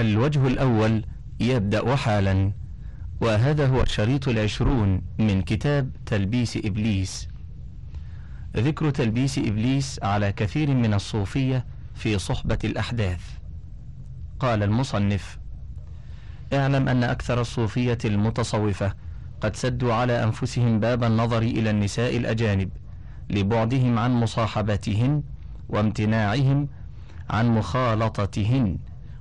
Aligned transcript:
الوجه 0.00 0.46
الأول 0.46 1.04
يبدأ 1.40 1.96
حالا 1.96 2.52
وهذا 3.20 3.66
هو 3.66 3.82
الشريط 3.82 4.28
العشرون 4.28 5.02
من 5.18 5.42
كتاب 5.42 5.90
تلبيس 6.06 6.56
إبليس. 6.56 7.28
ذكر 8.56 8.90
تلبيس 8.90 9.38
إبليس 9.38 10.00
على 10.02 10.32
كثير 10.32 10.74
من 10.74 10.94
الصوفية 10.94 11.64
في 11.94 12.18
صحبة 12.18 12.58
الأحداث. 12.64 13.20
قال 14.40 14.62
المصنف 14.62 15.38
اعلم 16.52 16.88
أن 16.88 17.04
أكثر 17.04 17.40
الصوفية 17.40 17.98
المتصوفة 18.04 18.94
قد 19.40 19.56
سدوا 19.56 19.94
على 19.94 20.24
أنفسهم 20.24 20.80
باب 20.80 21.04
النظر 21.04 21.42
إلى 21.42 21.70
النساء 21.70 22.16
الأجانب 22.16 22.70
لبعدهم 23.30 23.98
عن 23.98 24.12
مصاحبتهن 24.12 25.22
وامتناعهم 25.68 26.68
عن 27.30 27.48
مخالطتهن 27.48 28.78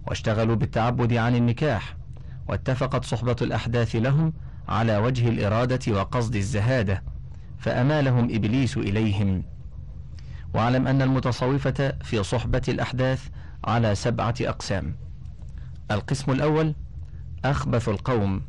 واشتغلوا 0.09 0.55
بالتعبد 0.55 1.13
عن 1.13 1.35
النكاح 1.35 1.95
واتفقت 2.47 3.05
صحبة 3.05 3.35
الأحداث 3.41 3.95
لهم 3.95 4.33
على 4.67 4.97
وجه 4.97 5.29
الإرادة 5.29 5.93
وقصد 5.93 6.35
الزهادة 6.35 7.03
فأمالهم 7.57 8.23
إبليس 8.23 8.77
إليهم. 8.77 9.43
واعلم 10.53 10.87
أن 10.87 11.01
المتصوفة 11.01 11.93
في 12.03 12.23
صحبة 12.23 12.61
الأحداث 12.67 13.27
على 13.65 13.95
سبعة 13.95 14.35
أقسام. 14.41 14.95
القسم 15.91 16.31
الأول 16.31 16.75
أخبث 17.45 17.89
القوم 17.89 18.41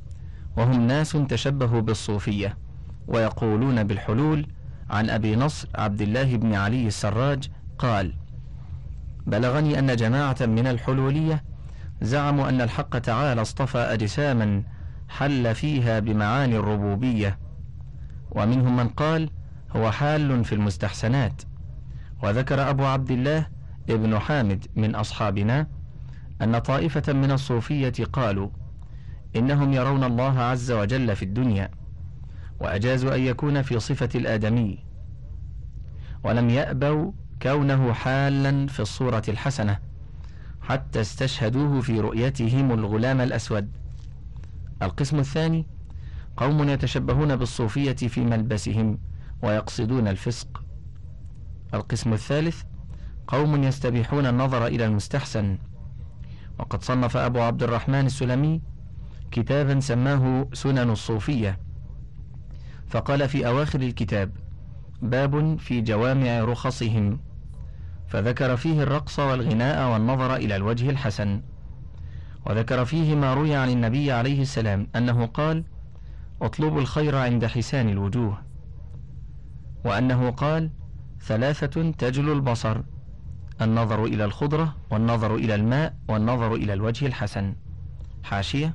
وهم 0.57 0.87
ناس 0.87 1.13
تشبهوا 1.13 1.81
بالصوفية 1.81 2.57
ويقولون 3.09 3.85
بالحلول 3.85 4.47
عن 4.91 5.11
أبي 5.11 5.37
نصر 5.37 5.69
عبد 5.75 6.01
الله 6.01 6.37
بن 6.37 6.55
علي 6.55 6.87
السراج 6.87 7.51
قال 7.79 8.15
بلغني 9.27 9.79
أن 9.79 9.97
جماعة 9.97 10.37
من 10.41 10.67
الحلولية 10.67 11.50
زعموا 12.03 12.49
أن 12.49 12.61
الحق 12.61 12.99
تعالى 12.99 13.43
اصطفى 13.43 13.79
أجساما 13.79 14.63
حل 15.09 15.55
فيها 15.55 15.99
بمعاني 15.99 16.57
الربوبية. 16.57 17.39
ومنهم 18.31 18.77
من 18.77 18.89
قال 18.89 19.31
هو 19.77 19.91
حال 19.91 20.45
في 20.45 20.55
المستحسنات. 20.55 21.43
وذكر 22.23 22.71
أبو 22.71 22.85
عبد 22.85 23.11
الله 23.11 23.47
ابن 23.91 24.19
حامد 24.19 24.67
من 24.77 24.95
أصحابنا 24.95 25.67
أن 26.43 26.59
طائفة 26.59 27.13
من 27.13 27.31
الصوفية 27.31 27.93
قالوا 28.13 28.49
إنهم 29.37 29.73
يرون 29.73 30.05
الله 30.05 30.41
عز 30.41 30.73
وجل 30.73 31.17
في 31.17 31.25
الدنيا 31.25 31.71
وأجازوا 32.61 33.15
أن 33.15 33.21
يكون 33.21 33.63
في 33.63 33.81
صفة 33.81 34.09
الآدمي. 34.15 34.79
ولم 36.25 36.51
يأبوا 36.51 37.13
كونه 37.43 37.93
حالا 37.93 38.67
في 38.67 38.81
الصورة 38.81 39.23
الحسنة. 39.29 39.90
حتى 40.71 41.01
استشهدوه 41.01 41.81
في 41.81 42.01
رؤيتهم 42.01 42.73
الغلام 42.73 43.21
الأسود. 43.21 43.71
القسم 44.83 45.19
الثاني 45.19 45.67
قوم 46.37 46.69
يتشبهون 46.69 47.37
بالصوفية 47.37 47.93
في 47.93 48.21
ملبسهم 48.21 48.99
ويقصدون 49.43 50.09
الفسق. 50.09 50.63
القسم 51.75 52.13
الثالث 52.13 52.63
قوم 53.27 53.63
يستبيحون 53.63 54.27
النظر 54.27 54.67
إلى 54.67 54.87
المستحسن. 54.87 55.59
وقد 56.59 56.83
صنف 56.83 57.17
أبو 57.17 57.41
عبد 57.41 57.63
الرحمن 57.63 58.07
السلمي 58.07 58.61
كتابا 59.31 59.81
سماه 59.81 60.49
سنن 60.53 60.91
الصوفية. 60.91 61.59
فقال 62.87 63.29
في 63.29 63.47
أواخر 63.47 63.81
الكتاب 63.81 64.33
باب 65.03 65.59
في 65.59 65.81
جوامع 65.81 66.41
رخصهم. 66.41 67.30
فذكر 68.11 68.57
فيه 68.57 68.83
الرقص 68.83 69.19
والغناء 69.19 69.93
والنظر 69.93 70.37
إلى 70.37 70.57
الوجه 70.57 70.91
الحسن. 70.91 71.43
وذكر 72.47 72.85
فيه 72.85 73.15
ما 73.15 73.35
روي 73.35 73.55
عن 73.55 73.69
النبي 73.71 74.13
عليه 74.13 74.43
السلام 74.43 74.87
أنه 74.97 75.27
قال 75.27 75.65
اطلبوا 76.43 76.81
الخير 76.81 77.17
عند 77.17 77.47
حسان 77.47 77.89
الوجوه. 77.89 78.39
وأنه 79.85 80.31
قال 80.31 80.71
ثلاثة 81.21 81.91
تجل 81.91 82.33
البصر 82.33 82.81
النظر 83.63 84.05
إلى 84.05 84.25
الخضرة 84.25 84.77
والنظر 84.91 85.35
إلى 85.35 85.55
الماء 85.55 85.95
والنظر 86.09 86.55
إلى 86.55 86.73
الوجه 86.73 87.07
الحسن. 87.07 87.55
حاشية. 88.23 88.75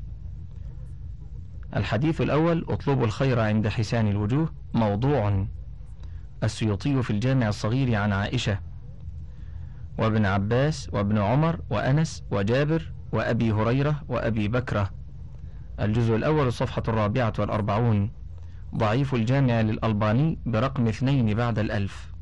الحديث 1.75 2.21
الأول 2.21 2.65
اطلبوا 2.69 3.05
الخير 3.05 3.39
عند 3.39 3.67
حسان 3.67 4.07
الوجوه 4.07 4.49
موضوع. 4.73 5.45
السيوطي 6.43 7.03
في 7.03 7.09
الجامع 7.09 7.47
الصغير 7.47 7.95
عن 7.95 8.13
عائشة 8.13 8.59
وابن 9.97 10.25
عباس 10.25 10.89
وابن 10.93 11.17
عمر 11.17 11.59
وأنس 11.69 12.23
وجابر 12.31 12.91
وأبي 13.11 13.51
هريرة 13.51 14.01
وأبي 14.07 14.47
بكرة. 14.47 14.89
الجزء 15.79 16.15
الأول 16.15 16.47
الصفحة 16.47 16.83
الرابعة 16.87 17.33
والأربعون. 17.39 18.11
ضعيف 18.75 19.13
الجامع 19.13 19.61
للألباني 19.61 20.39
برقم 20.45 20.87
اثنين 20.87 21.33
بعد 21.33 21.59
الألف. 21.59 22.13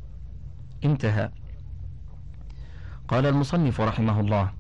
انتهى. 0.86 1.30
قال 3.08 3.26
المصنف 3.26 3.82
رحمه 3.82 4.20
الله 4.20 4.52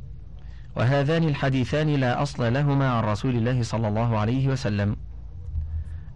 وهذان 0.75 1.23
الحديثان 1.23 1.87
لا 1.87 2.21
أصل 2.21 2.53
لهما 2.53 2.89
عن 2.89 3.03
رسول 3.03 3.35
الله 3.35 3.63
صلى 3.63 3.87
الله 3.87 4.17
عليه 4.17 4.47
وسلم. 4.47 4.95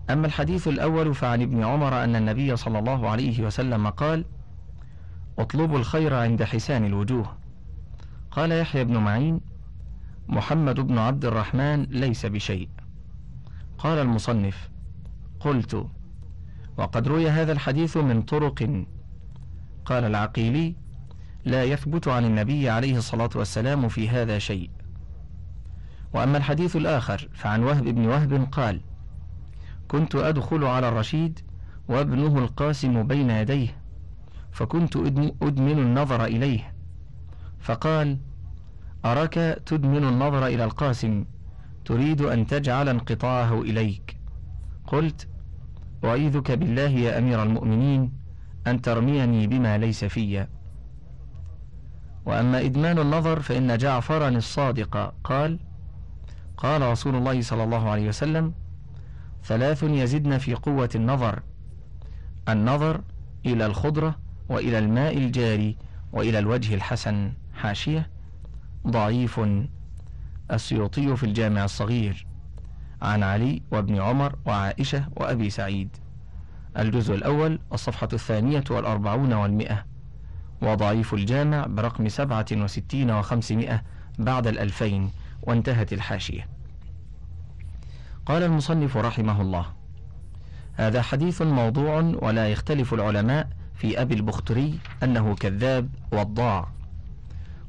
أما 0.09 0.27
الحديث 0.27 0.67
الأول 0.67 1.15
فعن 1.15 1.41
ابن 1.41 1.63
عمر 1.63 2.03
أن 2.03 2.15
النبي 2.15 2.55
صلى 2.55 2.79
الله 2.79 3.09
عليه 3.09 3.45
وسلم 3.45 3.89
قال 3.89 4.25
اطلبوا 5.39 5.77
الخير 5.77 6.13
عند 6.13 6.43
حسان 6.43 6.85
الوجوه. 6.85 7.37
قال 8.31 8.51
يحيى 8.51 8.83
بن 8.83 8.97
معين 8.97 9.41
محمد 10.27 10.79
بن 10.79 10.97
عبد 10.97 11.25
الرحمن 11.25 11.83
ليس 11.83 12.25
بشيء. 12.25 12.69
قال 13.77 13.97
المصنف 13.97 14.69
قلت 15.39 15.87
وقد 16.77 17.07
روي 17.07 17.29
هذا 17.29 17.51
الحديث 17.51 17.97
من 17.97 18.21
طرق. 18.21 18.85
قال 19.85 20.03
العقيلي 20.03 20.75
لا 21.45 21.63
يثبت 21.63 22.07
عن 22.07 22.25
النبي 22.25 22.69
عليه 22.69 22.97
الصلاة 22.97 23.29
والسلام 23.35 23.87
في 23.87 24.09
هذا 24.09 24.39
شيء. 24.39 24.69
وأما 26.13 26.37
الحديث 26.37 26.75
الآخر 26.75 27.29
فعن 27.33 27.63
وهب 27.63 27.83
بن 27.83 28.05
وهب 28.05 28.47
قال 28.51 28.81
كنت 29.87 30.15
أدخل 30.15 30.63
على 30.63 30.89
الرشيد 30.89 31.39
وابنه 31.89 32.37
القاسم 32.37 33.07
بين 33.07 33.29
يديه. 33.29 33.86
فكنت 34.57 34.95
أدمن 35.41 35.79
النظر 35.79 36.25
إليه. 36.25 36.73
فقال 37.59 38.17
أراك 39.05 39.33
تدمن 39.65 40.03
النظر 40.03 40.47
إلى 40.47 40.63
القاسم 40.63 41.25
تريد 41.85 42.21
أن 42.21 42.47
تجعل 42.47 42.89
انقطاعه 42.89 43.61
إليك. 43.61 44.17
قلت 44.87 45.27
أعيذك 46.03 46.51
بالله 46.51 46.89
يا 46.89 47.17
أمير 47.17 47.43
المؤمنين 47.43 48.13
أن 48.67 48.81
ترميني 48.81 49.47
بما 49.47 49.77
ليس 49.77 50.05
في. 50.05 50.47
وأما 52.25 52.65
إدمان 52.65 52.99
النظر 52.99 53.39
فإن 53.39 53.77
جعفرا 53.77 54.29
الصادق 54.29 55.13
قال 55.23 55.59
قال 56.57 56.81
رسول 56.81 57.15
الله 57.15 57.41
صلى 57.41 57.63
الله 57.63 57.89
عليه 57.89 58.07
وسلم 58.07 58.53
ثلاث 59.43 59.83
يزدن 59.83 60.37
في 60.37 60.53
قوة 60.53 60.89
النظر 60.95 61.43
النظر 62.49 63.01
إلى 63.45 63.65
الخضرة 63.65 64.26
وإلى 64.49 64.79
الماء 64.79 65.17
الجاري 65.17 65.77
وإلى 66.13 66.39
الوجه 66.39 66.75
الحسن. 66.75 67.33
حاشية. 67.53 68.09
ضعيف. 68.87 69.39
السيوطي 70.51 71.15
في 71.15 71.23
الجامع 71.23 71.65
الصغير. 71.65 72.27
عن 73.01 73.23
علي 73.23 73.61
وابن 73.71 74.01
عمر 74.01 74.35
وعائشة 74.45 75.05
وأبي 75.15 75.49
سعيد. 75.49 75.89
الجزء 76.77 77.15
الأول 77.15 77.59
الصفحة 77.73 78.09
الثانية 78.13 78.63
والأربعون 78.69 79.33
والمئة. 79.33 79.85
وضعيف 80.61 81.13
الجامع 81.13 81.65
برقم 81.65 82.09
سبعة 82.09 82.45
وستين 82.51 83.11
وخمسمائة 83.11 83.81
بعد 84.19 84.47
الألفين. 84.47 85.11
وانتهت 85.41 85.93
الحاشية. 85.93 86.47
قال 88.25 88.43
المصنف 88.43 88.97
رحمه 88.97 89.41
الله 89.41 89.65
هذا 90.73 91.01
حديث 91.01 91.41
موضوع 91.41 91.99
ولا 91.99 92.49
يختلف 92.49 92.93
العلماء 92.93 93.49
في 93.77 94.01
أبي 94.01 94.13
البختري 94.13 94.79
أنه 95.03 95.35
كذاب 95.35 95.89
وضاع. 96.11 96.67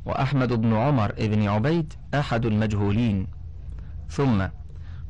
وأحمد 0.05 0.52
بن 0.52 0.75
عمر 0.75 1.12
بن 1.19 1.49
عبيد 1.49 1.93
أحد 2.14 2.46
المجهولين. 2.46 3.26
ثم 4.08 4.46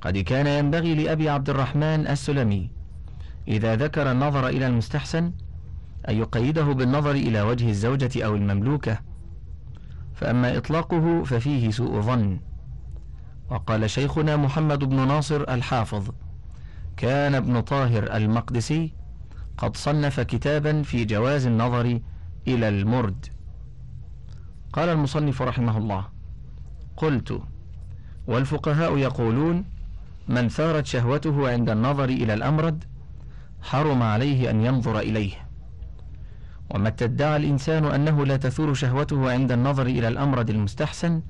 قد 0.00 0.18
كان 0.18 0.46
ينبغي 0.46 0.94
لأبي 0.94 1.28
عبد 1.28 1.50
الرحمن 1.50 2.06
السلمي 2.06 2.70
إذا 3.48 3.76
ذكر 3.76 4.10
النظر 4.10 4.48
إلى 4.48 4.66
المستحسن 4.66 5.32
أن 6.08 6.16
يقيده 6.16 6.64
بالنظر 6.64 7.10
إلى 7.10 7.42
وجه 7.42 7.70
الزوجة 7.70 8.24
أو 8.24 8.36
المملوكة. 8.36 8.98
فأما 10.14 10.56
إطلاقه 10.56 11.24
ففيه 11.24 11.70
سوء 11.70 12.00
ظن. 12.00 12.40
وقال 13.50 13.90
شيخنا 13.90 14.36
محمد 14.36 14.84
بن 14.84 15.08
ناصر 15.08 15.40
الحافظ 15.42 16.10
كان 16.96 17.34
ابن 17.34 17.60
طاهر 17.60 18.16
المقدسي 18.16 18.92
قد 19.58 19.76
صنف 19.76 20.20
كتابا 20.20 20.82
في 20.82 21.04
جواز 21.04 21.46
النظر 21.46 22.00
إلى 22.48 22.68
المرد. 22.68 23.26
قال 24.72 24.88
المصنف 24.88 25.42
رحمه 25.42 25.78
الله 25.78 26.04
قلت 26.96 27.42
والفقهاء 28.26 28.98
يقولون 28.98 29.64
من 30.28 30.48
ثارت 30.48 30.86
شهوته 30.86 31.50
عند 31.50 31.70
النظر 31.70 32.04
إلى 32.04 32.34
الأمرد 32.34 32.84
حرم 33.62 34.02
عليه 34.02 34.50
أن 34.50 34.64
ينظر 34.64 34.98
إليه. 34.98 35.32
ومتى 36.70 37.04
ادعى 37.04 37.36
الإنسان 37.36 37.84
أنه 37.84 38.26
لا 38.26 38.36
تثور 38.36 38.74
شهوته 38.74 39.32
عند 39.32 39.52
النظر 39.52 39.86
إلى 39.86 40.08
الأمرد 40.08 40.50
المستحسن 40.50 41.22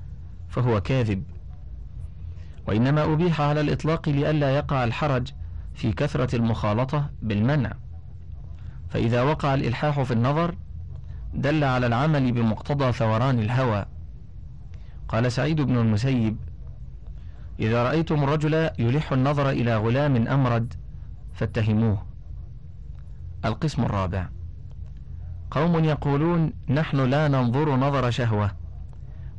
فهو 0.48 0.80
كاذب. 0.80 1.22
وإنما 2.66 3.12
أبيح 3.12 3.40
على 3.40 3.60
الإطلاق 3.60 4.08
لئلا 4.08 4.56
يقع 4.56 4.84
الحرج 4.84 5.28
في 5.74 5.92
كثرة 5.92 6.36
المخالطة 6.36 7.10
بالمنع. 7.22 7.72
فإذا 8.88 9.22
وقع 9.22 9.54
الإلحاح 9.54 10.02
في 10.02 10.10
النظر 10.12 10.54
دل 11.34 11.64
على 11.64 11.86
العمل 11.86 12.32
بمقتضى 12.32 12.92
ثوران 12.92 13.38
الهوى. 13.38 13.86
قال 15.08 15.32
سعيد 15.32 15.60
بن 15.60 15.76
المسيب 15.76 16.36
إذا 17.60 17.82
رأيتم 17.82 18.24
الرجل 18.24 18.70
يلح 18.78 19.12
النظر 19.12 19.50
إلى 19.50 19.76
غلام 19.76 20.28
أمرد 20.28 20.74
فاتهموه. 21.34 22.02
القسم 23.44 23.82
الرابع. 23.82 24.28
قوم 25.50 25.84
يقولون 25.84 26.52
نحن 26.68 27.10
لا 27.10 27.28
ننظر 27.28 27.76
نظر 27.76 28.10
شهوة 28.10 28.50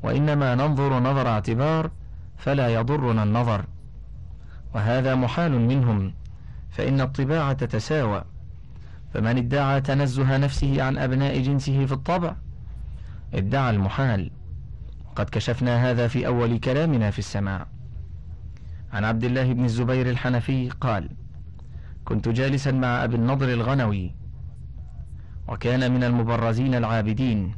وإنما 0.04 0.56
ننظر 0.56 1.00
نظر 1.00 1.28
اعتبار 1.28 1.92
فلا 2.38 2.68
يضرنا 2.69 3.24
النظر. 3.24 3.66
وهذا 4.75 5.16
محال 5.16 5.51
منهم 5.51 6.13
فإن 6.69 7.01
الطباع 7.01 7.54
تتساوى 7.54 8.24
فمن 9.14 9.38
ادعى 9.38 9.82
تنزه 9.82 10.38
نفسه 10.38 10.84
عن 10.84 10.98
أبناء 10.98 11.42
جنسه 11.42 11.86
في 11.86 11.92
الطبع 11.92 12.36
ادعى 13.34 13.70
المحال. 13.70 14.32
قد 15.16 15.30
كشفنا 15.30 15.90
هذا 15.90 16.08
في 16.08 16.28
أول 16.28 16.60
كلامنا 16.60 17.12
في 17.12 17.20
السماع. 17.20 17.68
عن 18.94 19.06
عبد 19.06 19.24
الله 19.24 19.54
بن 19.54 19.66
الزبير 19.66 20.10
الحنفي 20.10 20.70
قال 20.70 21.10
كنت 22.06 22.30
جالسا 22.30 22.72
مع 22.72 23.04
أبي 23.04 23.16
النضر 23.16 23.54
الغنوي 23.54 24.16
وكان 25.48 25.92
من 25.92 26.04
المبرزين 26.04 26.76
العابدين. 26.76 27.56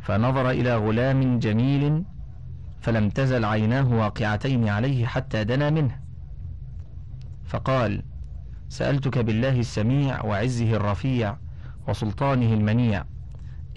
فنظر 0.00 0.50
إلى 0.50 0.76
غلام 0.76 1.38
جميل 1.38 2.04
فلم 2.80 3.10
تزل 3.10 3.44
عيناه 3.44 3.92
واقعتين 3.92 4.68
عليه 4.68 5.06
حتى 5.06 5.44
دنا 5.44 5.70
منه. 5.70 5.98
فقال 7.44 8.02
سألتك 8.68 9.18
بالله 9.18 9.60
السميع 9.60 10.24
وعزه 10.24 10.76
الرفيع 10.76 11.36
وسلطانه 11.88 12.54
المنيع 12.54 13.04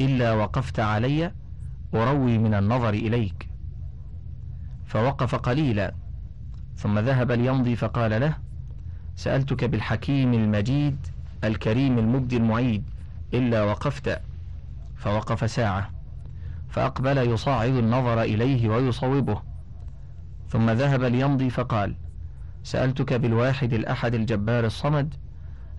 إلا 0.02 0.34
وقفت 0.34 0.80
علي 0.80 1.32
أروي 1.94 2.38
من 2.38 2.54
النظر 2.54 2.90
إليك. 2.90 3.50
فوقف 4.86 5.36
قليلا 5.36 5.94
ثم 6.76 7.00
ذهب 7.00 7.32
ليمضي 7.32 7.76
فقال 7.76 8.22
له 8.22 8.38
سألتك 9.16 9.64
بالحكيم 9.64 10.34
المجيد 10.34 11.08
الكريم 11.44 12.00
المبدي 12.00 12.38
المعيد 12.38 12.84
إلا 13.34 13.64
وقفت. 13.64 14.22
فوقف 14.96 15.52
ساعة 15.52 15.92
فأقبل 16.70 17.18
يصاعد 17.18 17.74
النظر 17.74 18.22
إليه 18.22 18.70
ويصوبه 18.70 19.42
ثم 20.48 20.70
ذهب 20.70 21.04
ليمضي 21.04 21.50
فقال 21.50 21.96
سألتك 22.64 23.14
بالواحد 23.14 23.74
الأحد 23.74 24.14
الجبار 24.14 24.66
الصمد 24.66 25.16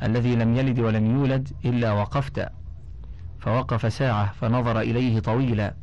الذي 0.03 0.37
لم 0.37 0.57
يلد 0.57 0.79
ولم 0.79 1.07
يولد 1.07 1.49
إلا 1.65 1.93
وقفت 1.93 2.49
فوقف 3.39 3.93
ساعة 3.93 4.33
فنظر 4.33 4.81
إليه 4.81 5.21
طويلا. 5.21 5.75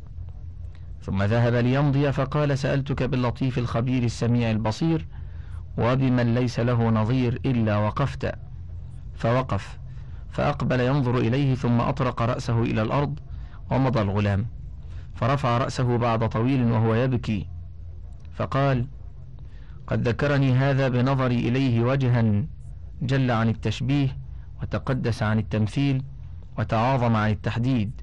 ثم 1.02 1.22
ذهب 1.22 1.54
ليمضي 1.54 2.12
فقال 2.12 2.58
سألتك 2.58 3.02
باللطيف 3.02 3.58
الخبير 3.58 4.02
السميع 4.02 4.50
البصير 4.50 5.06
وبمن 5.78 6.34
ليس 6.34 6.60
له 6.60 6.90
نظير 6.90 7.40
إلا 7.46 7.76
وقفت. 7.76 8.32
فوقف 9.14 9.78
فأقبل 10.30 10.80
ينظر 10.80 11.18
إليه 11.18 11.54
ثم 11.54 11.80
أطرق 11.80 12.22
رأسه 12.22 12.62
إلى 12.62 12.82
الأرض 12.82 13.18
ومضى 13.70 14.00
الغلام. 14.00 14.46
فرفع 15.14 15.58
رأسه 15.58 15.96
بعد 15.96 16.28
طويل 16.28 16.72
وهو 16.72 16.94
يبكي. 16.94 17.46
فقال 18.34 18.86
قد 19.88 20.08
ذكرني 20.08 20.52
هذا 20.52 20.88
بنظري 20.88 21.48
إليه 21.48 21.82
وجها 21.82 22.44
جل 23.02 23.30
عن 23.30 23.48
التشبيه 23.48 24.18
وتقدس 24.62 25.22
عن 25.22 25.38
التمثيل 25.38 26.02
وتعاظم 26.58 27.16
عن 27.16 27.30
التحديد. 27.30 28.00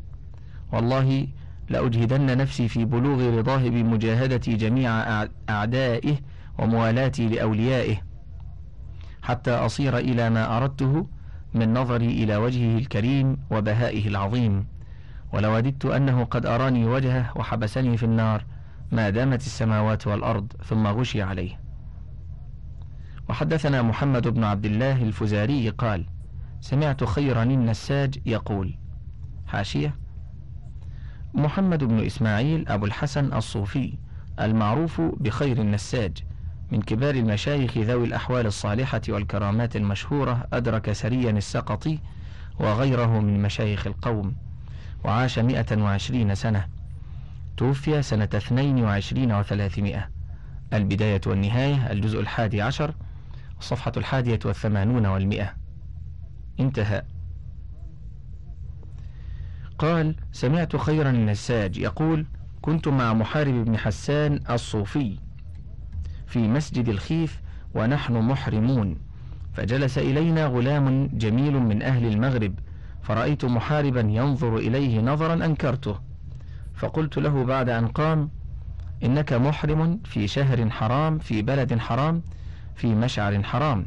والله 0.74 1.28
لأجهدن 1.70 2.38
نفسي 2.38 2.68
في 2.68 2.86
بلوغ 2.86 3.38
رضاه 3.38 3.70
بمجاهدة 3.70 4.38
جميع 4.38 4.90
أعدائه 5.50 6.18
وموالاتي 6.60 7.28
لأوليائه 7.28 7.98
حتى 9.22 9.52
أصير 9.52 9.98
إلى 9.98 10.30
ما 10.30 10.58
أردته 10.58 11.08
من 11.54 11.74
نظري 11.74 12.08
إلى 12.24 12.36
وجهه 12.36 12.78
الكريم 12.78 13.38
وبهائه 13.52 14.08
العظيم. 14.08 14.68
ولوددت 15.34 15.86
أنه 15.86 16.24
قد 16.24 16.46
أراني 16.46 16.86
وجهه 16.86 17.32
وحبسني 17.36 17.98
في 17.98 18.04
النار 18.04 18.46
ما 18.92 19.10
دامت 19.10 19.42
السماوات 19.42 20.08
والأرض 20.08 20.54
ثم 20.64 20.88
غشي 20.88 21.22
عليه. 21.22 21.64
وحدثنا 23.30 23.81
محمد 23.81 24.27
بن 24.27 24.44
عبد 24.44 24.66
الله 24.66 25.01
الفزاري 25.04 25.69
قال 25.69 26.06
سمعت 26.62 27.04
خيرا 27.04 27.44
النساج 27.44 28.19
يقول. 28.25 28.77
حاشية. 29.48 29.95
محمد 31.33 31.83
بن 31.83 32.06
إسماعيل 32.06 32.68
أبو 32.68 32.86
الحسن 32.86 33.33
الصوفي 33.33 33.98
المعروف 34.39 35.01
بخير 35.01 35.62
النساج 35.62 36.18
من 36.72 36.81
كبار 36.81 37.16
المشايخ 37.16 37.77
ذوي 37.77 38.06
الأحوال 38.07 38.45
الصالحة 38.45 39.01
والكرامات 39.10 39.75
المشهورة 39.75 40.48
أدرك 40.54 40.92
سريا 40.92 41.31
السقطي 41.31 42.00
وغيره 42.60 43.19
من 43.19 43.42
مشايخ 43.42 43.88
القوم 43.88 44.36
وعاش 45.03 45.39
مئة 45.39 45.82
وعشرين 45.82 46.36
سنة. 46.36 46.67
توفي 47.58 48.01
سنة 48.01 48.29
اثنين 48.34 48.84
وعشرين 48.84 49.32
وثلاثمائة. 49.32 50.10
البداية 50.74 51.22
والنهاية 51.27 51.91
الجزء 51.91 52.20
الحادي 52.20 52.62
عشر. 52.62 52.94
الصفحة 53.59 53.91
الحادية 53.97 54.39
والثمانون 54.45 55.05
والمئة. 55.05 55.55
انتهى. 56.59 57.03
قال 59.77 60.15
سمعت 60.31 60.75
خيرا 60.75 61.09
النساج 61.09 61.77
يقول 61.77 62.25
كنت 62.62 62.88
مع 62.88 63.13
محارب 63.13 63.65
بن 63.65 63.77
حسان 63.77 64.39
الصوفي 64.50 65.17
في 66.27 66.47
مسجد 66.47 66.89
الخيف 66.89 67.41
ونحن 67.75 68.13
محرمون 68.13 68.97
فجلس 69.53 69.97
إلينا 69.97 70.45
غلام 70.45 71.07
جميل 71.13 71.53
من 71.59 71.81
أهل 71.81 72.05
المغرب 72.05 72.53
فرأيت 73.03 73.45
محاربا 73.45 74.00
ينظر 74.00 74.57
إليه 74.57 75.01
نظرا 75.01 75.33
أنكرته 75.33 76.00
فقلت 76.75 77.17
له 77.17 77.43
بعد 77.43 77.69
أن 77.69 77.88
قام 77.88 78.29
إنك 79.03 79.33
محرم 79.33 80.00
في 80.05 80.27
شهر 80.27 80.69
حرام 80.69 81.19
في 81.19 81.41
بلد 81.41 81.77
حرام 81.79 82.21
في 82.75 82.96
مشعر 82.96 83.44
حرام. 83.44 83.86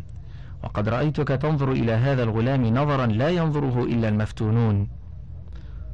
وقد 0.62 0.88
رأيتك 0.88 1.28
تنظر 1.28 1.73
إلى 1.73 1.92
هذا 1.92 2.23
الغلام 2.23 2.66
نظرا 2.66 3.07
لا 3.07 3.28
ينظره 3.28 3.85
إلا 3.85 4.09
المفتونون. 4.09 4.88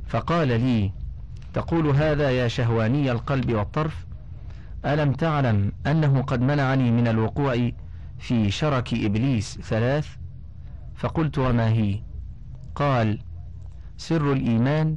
فقال 0.06 0.48
لي 0.48 0.92
تقول 1.54 1.86
هذا 1.86 2.30
يا 2.30 2.48
شهواني 2.48 3.12
القلب 3.12 3.52
والطرف؟ 3.52 4.06
ألم 4.86 5.12
تعلم 5.12 5.72
أنه 5.86 6.22
قد 6.22 6.40
منعني 6.40 6.90
من 6.90 7.08
الوقوع 7.08 7.70
في 8.18 8.50
شرك 8.50 8.94
إبليس 8.94 9.58
ثلاث؟ 9.60 10.08
فقلت 10.94 11.38
وما 11.38 11.68
هي؟ 11.68 12.00
قال 12.74 13.18
سر 13.96 14.32
الإيمان 14.32 14.96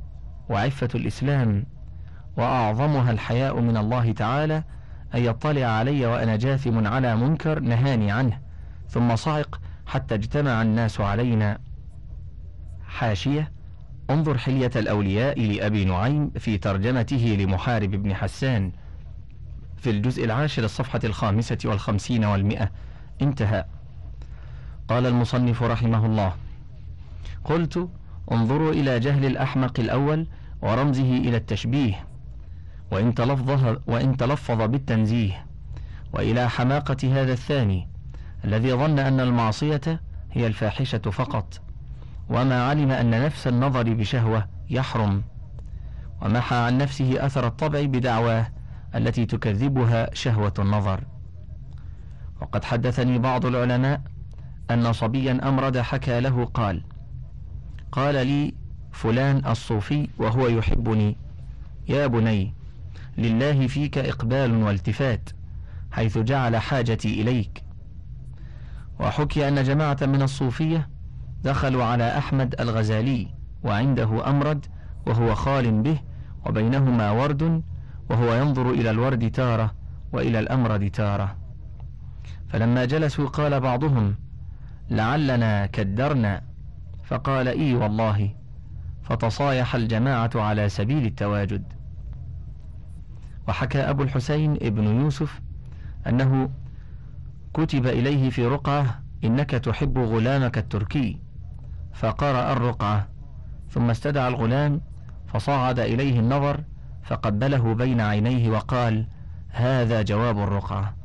وعفة 0.49 0.89
الإسلام 0.95 1.65
وأعظمها 2.37 3.11
الحياء 3.11 3.59
من 3.59 3.77
الله 3.77 4.11
تعالى 4.11 4.63
أن 5.17 5.23
يطلع 5.23 5.65
علي 5.65 6.05
وأنا 6.05 6.35
جاثم 6.35 6.87
على 6.87 7.15
منكر 7.15 7.59
نهاني 7.59 8.11
عنه 8.11 8.39
ثم 8.89 9.15
صعق 9.15 9.59
حتى 9.85 10.15
اجتمع 10.15 10.61
الناس 10.61 11.01
علينا. 11.01 11.57
حاشية 12.87 13.51
انظر 14.09 14.37
حلية 14.37 14.71
الأولياء 14.75 15.41
لأبي 15.41 15.85
نعيم 15.85 16.29
في 16.29 16.57
ترجمته 16.57 17.37
لمحارب 17.39 17.91
بن 17.91 18.13
حسان. 18.13 18.71
في 19.77 19.89
الجزء 19.89 20.25
العاشر 20.25 20.63
الصفحة 20.63 20.99
الخامسة 21.03 21.57
والخمسين 21.65 22.25
والمئة. 22.25 22.71
انتهى. 23.21 23.65
قال 24.87 25.05
المصنف 25.05 25.63
رحمه 25.63 26.05
الله 26.05 26.33
قلت 27.43 27.89
انظروا 28.31 28.71
إلى 28.71 28.99
جهل 28.99 29.25
الأحمق 29.25 29.79
الأول 29.79 30.27
ورمزه 30.61 31.17
إلى 31.17 31.37
التشبيه. 31.37 32.07
وإن 32.91 33.15
تلفظ, 33.15 33.77
وإن 33.87 34.17
تلفظ 34.17 34.61
بالتنزيه 34.61 35.45
وإلى 36.13 36.49
حماقة 36.49 37.21
هذا 37.21 37.33
الثاني 37.33 37.87
الذي 38.45 38.73
ظن 38.73 38.99
أن 38.99 39.19
المعصية 39.19 40.01
هي 40.31 40.47
الفاحشة 40.47 40.97
فقط 40.97 41.61
وما 42.29 42.63
علم 42.67 42.91
أن 42.91 43.09
نفس 43.25 43.47
النظر 43.47 43.93
بشهوة 43.93 44.47
يحرم 44.69 45.23
ومحى 46.21 46.55
عن 46.55 46.77
نفسه 46.77 47.25
أثر 47.25 47.47
الطبع 47.47 47.81
بدعواه 47.81 48.47
التي 48.95 49.25
تكذبها 49.25 50.13
شهوة 50.13 50.53
النظر. 50.59 51.03
وقد 52.41 52.63
حدثني 52.63 53.19
بعض 53.19 53.45
العلماء 53.45 54.01
أن 54.71 54.93
صبيا 54.93 55.49
أمرد 55.49 55.77
حكى 55.77 56.19
له 56.19 56.45
قال 56.45 56.83
قال 57.91 58.27
لي 58.27 58.53
فلان 58.91 59.45
الصوفي 59.45 60.09
وهو 60.17 60.47
يحبني 60.47 61.17
يا 61.89 62.07
بني 62.07 62.53
لله 63.17 63.67
فيك 63.67 63.97
إقبال 63.97 64.63
والتفات 64.63 65.29
حيث 65.91 66.17
جعل 66.17 66.55
حاجتي 66.55 67.21
إليك. 67.21 67.63
وحكي 68.99 69.47
أن 69.47 69.63
جماعة 69.63 69.97
من 70.01 70.21
الصوفية 70.21 70.89
دخلوا 71.43 71.83
على 71.83 72.17
أحمد 72.17 72.55
الغزالي 72.61 73.27
وعنده 73.63 74.29
أمرد 74.29 74.65
وهو 75.07 75.35
خال 75.35 75.81
به 75.81 75.99
وبينهما 76.45 77.11
ورد 77.11 77.63
وهو 78.09 78.33
ينظر 78.33 78.69
إلى 78.69 78.89
الورد 78.91 79.31
تارة 79.31 79.75
وإلى 80.13 80.39
الأمرد 80.39 80.91
تارة. 80.91 81.37
فلما 82.49 82.85
جلسوا 82.85 83.27
قال 83.27 83.59
بعضهم 83.59 84.15
لعلنا 84.89 85.65
كدرنا 85.65 86.41
فقال 87.03 87.47
إي 87.47 87.73
والله 87.73 88.35
فتصايح 89.03 89.75
الجماعة 89.75 90.31
على 90.35 90.69
سبيل 90.69 91.05
التواجد. 91.05 91.76
وحكى 93.47 93.79
أبو 93.79 94.03
الحسين 94.03 94.53
ابن 94.53 94.83
يوسف 95.01 95.41
أنه 96.07 96.49
كتب 97.53 97.87
إليه 97.87 98.29
في 98.29 98.45
رقعة 98.45 99.01
إنك 99.23 99.49
تحب 99.49 99.97
غلامك 99.97 100.57
التركي 100.57 101.19
فقرأ 101.93 102.53
الرقعة 102.53 103.07
ثم 103.69 103.89
استدعى 103.89 104.27
الغلام 104.27 104.81
فصعد 105.27 105.79
إليه 105.79 106.19
النظر 106.19 106.63
فقبله 107.03 107.73
بين 107.73 108.01
عينيه 108.01 108.49
وقال 108.49 109.07
هذا 109.49 110.01
جواب 110.01 110.37
الرقعة. 110.39 110.95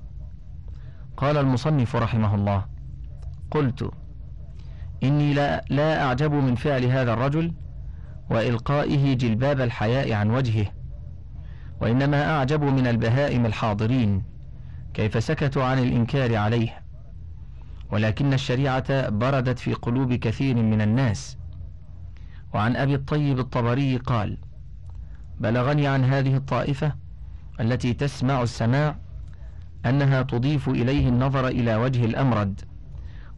قال 1.17 1.37
المصنف 1.37 1.97
رحمه 1.97 2.35
الله 2.35 2.65
قلت 3.51 3.91
إني 5.03 5.35
لا, 5.35 5.65
لا 5.71 6.05
أعجب 6.05 6.33
من 6.33 6.55
فعل 6.55 6.85
هذا 6.85 7.13
الرجل 7.13 7.53
وإلقائه 8.31 9.15
جلباب 9.15 9.61
الحياء 9.61 10.13
عن 10.13 10.31
وجهه 10.31 10.67
وإنما 11.83 12.31
أعجب 12.31 12.63
من 12.63 12.87
البهائم 12.87 13.47
الحاضرين. 13.47 14.23
كيف 14.95 15.25
سكتوا 15.25 15.65
عن 15.65 15.79
الإنكار 15.79 16.37
عليه. 16.37 16.83
ولكن 17.91 18.33
الشريعة 18.33 19.09
بردت 19.09 19.59
في 19.59 19.75
قلوب 19.75 20.15
كثير 20.15 20.57
من 20.57 20.81
الناس. 20.81 21.37
وعن 22.55 22.77
أبي 22.77 22.95
الطيب 22.95 23.39
الطبري 23.39 23.97
قال 23.97 24.39
بلغني 25.41 25.87
عن 25.87 26.05
هذه 26.05 26.37
الطائفة 26.37 26.93
التي 27.61 27.95
تسمع 27.95 28.43
السماع 28.43 28.97
أنها 29.87 30.23
تضيف 30.23 30.69
إليه 30.69 31.09
النظر 31.09 31.49
إلى 31.49 31.77
وجه 31.77 32.05
الأمرد 32.05 32.61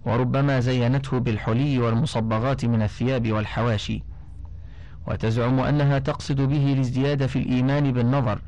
وربما 0.07 0.61
زينته 0.61 1.19
بالحلي 1.19 1.79
والمصبغات 1.79 2.65
من 2.65 2.83
الثياب 2.83 3.33
والحواشي. 3.33 4.03
وتزعم 5.07 5.61
أنها 5.61 5.99
تقصد 5.99 6.41
به 6.41 6.73
الازدياد 6.73 7.27
في 7.27 7.39
الإيمان 7.39 7.93
بالنظر 7.93 8.39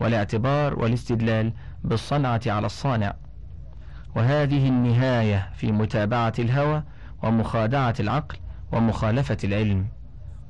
والاعتبار 0.00 0.78
والاستدلال 0.78 1.52
بالصنعة 1.84 2.40
على 2.46 2.66
الصانع. 2.66 3.14
وهذه 4.16 4.68
النهاية 4.68 5.50
في 5.56 5.72
متابعة 5.72 6.32
الهوى 6.38 6.82
ومخادعة 7.22 7.94
العقل 8.00 8.36
ومخالفة 8.72 9.36
العلم. 9.44 9.86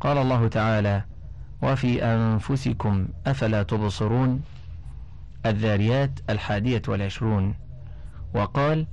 قال 0.00 0.18
الله 0.18 0.48
تعالى 0.48 1.02
وفي 1.62 2.04
أنفسكم 2.04 3.08
أفلا 3.26 3.62
تبصرون؟ 3.62 4.42
الذاريات 5.46 6.10
الحادية 6.30 6.82
والعشرون. 6.88 7.54
وقال 8.34 8.86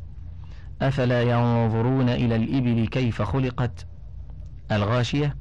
أفلا 0.81 1.21
ينظرون 1.21 2.09
إلى 2.09 2.35
الإبل 2.35 2.87
كيف 2.87 3.21
خلقت؟ 3.21 3.85
الغاشية 4.71 5.35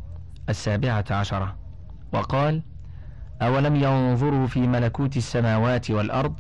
السابعة 0.51 1.05
عشرة. 1.11 1.57
وقال 2.13 2.63
أولم 3.43 3.77
ينظروا 3.77 4.47
في 4.47 4.61
ملكوت 4.67 5.17
السماوات 5.17 5.91
والأرض؟ 5.91 6.35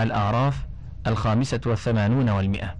الأعراف 0.00 0.66
الخامسة 1.06 1.60
والثمانون 1.66 2.28
والمئة. 2.28 2.74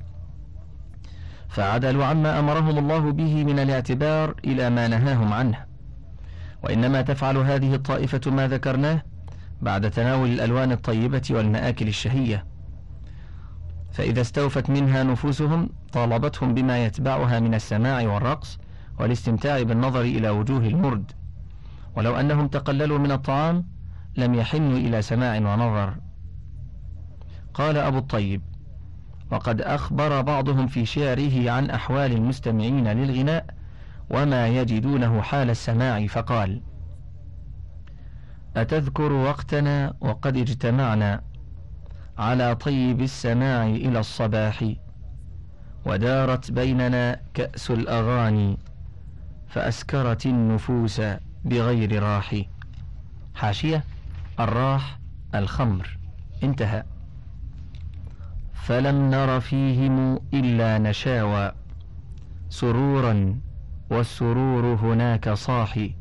فعدلوا 1.48 2.04
عما 2.04 2.38
أمرهم 2.38 2.78
الله 2.78 3.12
به 3.12 3.44
من 3.44 3.58
الاعتبار 3.58 4.34
إلى 4.44 4.70
ما 4.70 4.88
نهاهم 4.88 5.32
عنه. 5.32 5.64
وإنما 6.62 7.02
تفعل 7.02 7.36
هذه 7.36 7.74
الطائفة 7.74 8.30
ما 8.30 8.48
ذكرناه 8.48 9.02
بعد 9.62 9.90
تناول 9.90 10.28
الألوان 10.28 10.72
الطيبة 10.72 11.22
والمآكل 11.30 11.88
الشهية. 11.88 12.44
فإذا 13.92 14.20
استوفت 14.20 14.70
منها 14.70 15.02
نفوسهم 15.02 15.68
طالبتهم 15.92 16.54
بما 16.54 16.84
يتبعها 16.84 17.40
من 17.40 17.54
السماع 17.54 18.02
والرقص 18.02 18.58
والاستمتاع 19.00 19.62
بالنظر 19.62 20.00
إلى 20.00 20.30
وجوه 20.30 20.66
المرد. 20.66 21.12
ولو 21.96 22.16
أنهم 22.16 22.48
تقللوا 22.48 22.98
من 22.98 23.12
الطعام 23.12 23.66
لم 24.16 24.34
يحنوا 24.34 24.78
إلى 24.78 25.02
سماع 25.02 25.36
ونظر. 25.36 25.94
قال 27.54 27.76
أبو 27.76 27.98
الطيب 27.98 28.42
وقد 29.30 29.62
أخبر 29.62 30.20
بعضهم 30.20 30.66
في 30.66 30.86
شعره 30.86 31.50
عن 31.50 31.70
أحوال 31.70 32.12
المستمعين 32.12 32.88
للغناء 32.88 33.46
وما 34.10 34.48
يجدونه 34.48 35.22
حال 35.22 35.50
السماع 35.50 36.06
فقال 36.06 36.62
أتذكر 38.56 39.12
وقتنا 39.12 39.94
وقد 40.00 40.36
اجتمعنا 40.36 41.22
على 42.18 42.54
طيب 42.54 43.00
السماع 43.00 43.66
إلى 43.66 44.00
الصباح 44.00 44.64
ودارت 45.86 46.50
بيننا 46.50 47.20
كأس 47.34 47.70
الأغاني. 47.70 48.58
فأسكرت 49.50 50.26
النفوس 50.26 51.00
بغير 51.44 52.02
راح 52.02 52.42
حاشية 53.34 53.84
الراح 54.40 54.98
الخمر. 55.34 55.98
انتهى. 56.42 56.84
فلم 58.52 59.10
نر 59.10 59.40
فيهم 59.40 60.20
إلا 60.34 60.78
نشاوى. 60.78 61.52
سرورا 62.48 63.40
والسرور 63.90 64.74
هناك 64.74 65.30
صاحي. 65.30 65.94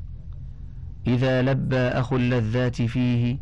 إذا 1.07 1.41
لبى 1.41 1.77
أخو 1.77 2.15
اللذات 2.15 2.81
فيه 2.81 3.37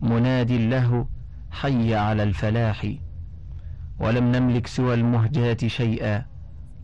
مناد 0.00 0.52
له 0.52 1.08
حي 1.50 1.94
على 1.94 2.22
الفلاح. 2.22 2.94
ولم 3.98 4.32
نملك 4.32 4.66
سوى 4.66 4.94
المهجات 4.94 5.66
شيئا 5.66 6.24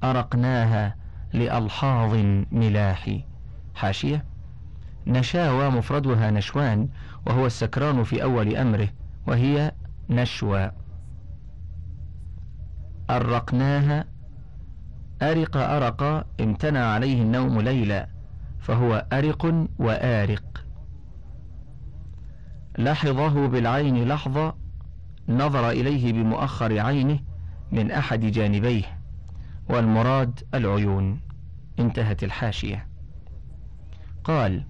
أرقناها 0.04 1.01
لألحاظ 1.32 2.14
ملاح. 2.52 3.18
حاشية. 3.74 4.24
نشاوى 5.06 5.70
مفردها 5.70 6.30
نشوان 6.30 6.88
وهو 7.26 7.46
السكران 7.46 8.04
في 8.04 8.22
أول 8.22 8.56
أمره 8.56 8.88
وهي 9.26 9.72
نشوى. 10.10 10.70
أرقناها. 13.10 14.04
أرق 15.22 15.56
أرق 15.56 16.26
امتنع 16.40 16.84
عليه 16.86 17.22
النوم 17.22 17.60
ليلا 17.60 18.08
فهو 18.60 19.06
أرق 19.12 19.66
وآرق. 19.78 20.64
لحظه 22.78 23.46
بالعين 23.46 24.08
لحظة 24.08 24.54
نظر 25.28 25.70
إليه 25.70 26.12
بمؤخر 26.12 26.80
عينه 26.80 27.20
من 27.72 27.90
أحد 27.90 28.20
جانبيه. 28.20 29.01
والمراد 29.68 30.40
العيون. 30.54 31.20
انتهت 31.78 32.24
الحاشية. 32.24 32.88
قال 34.24 34.64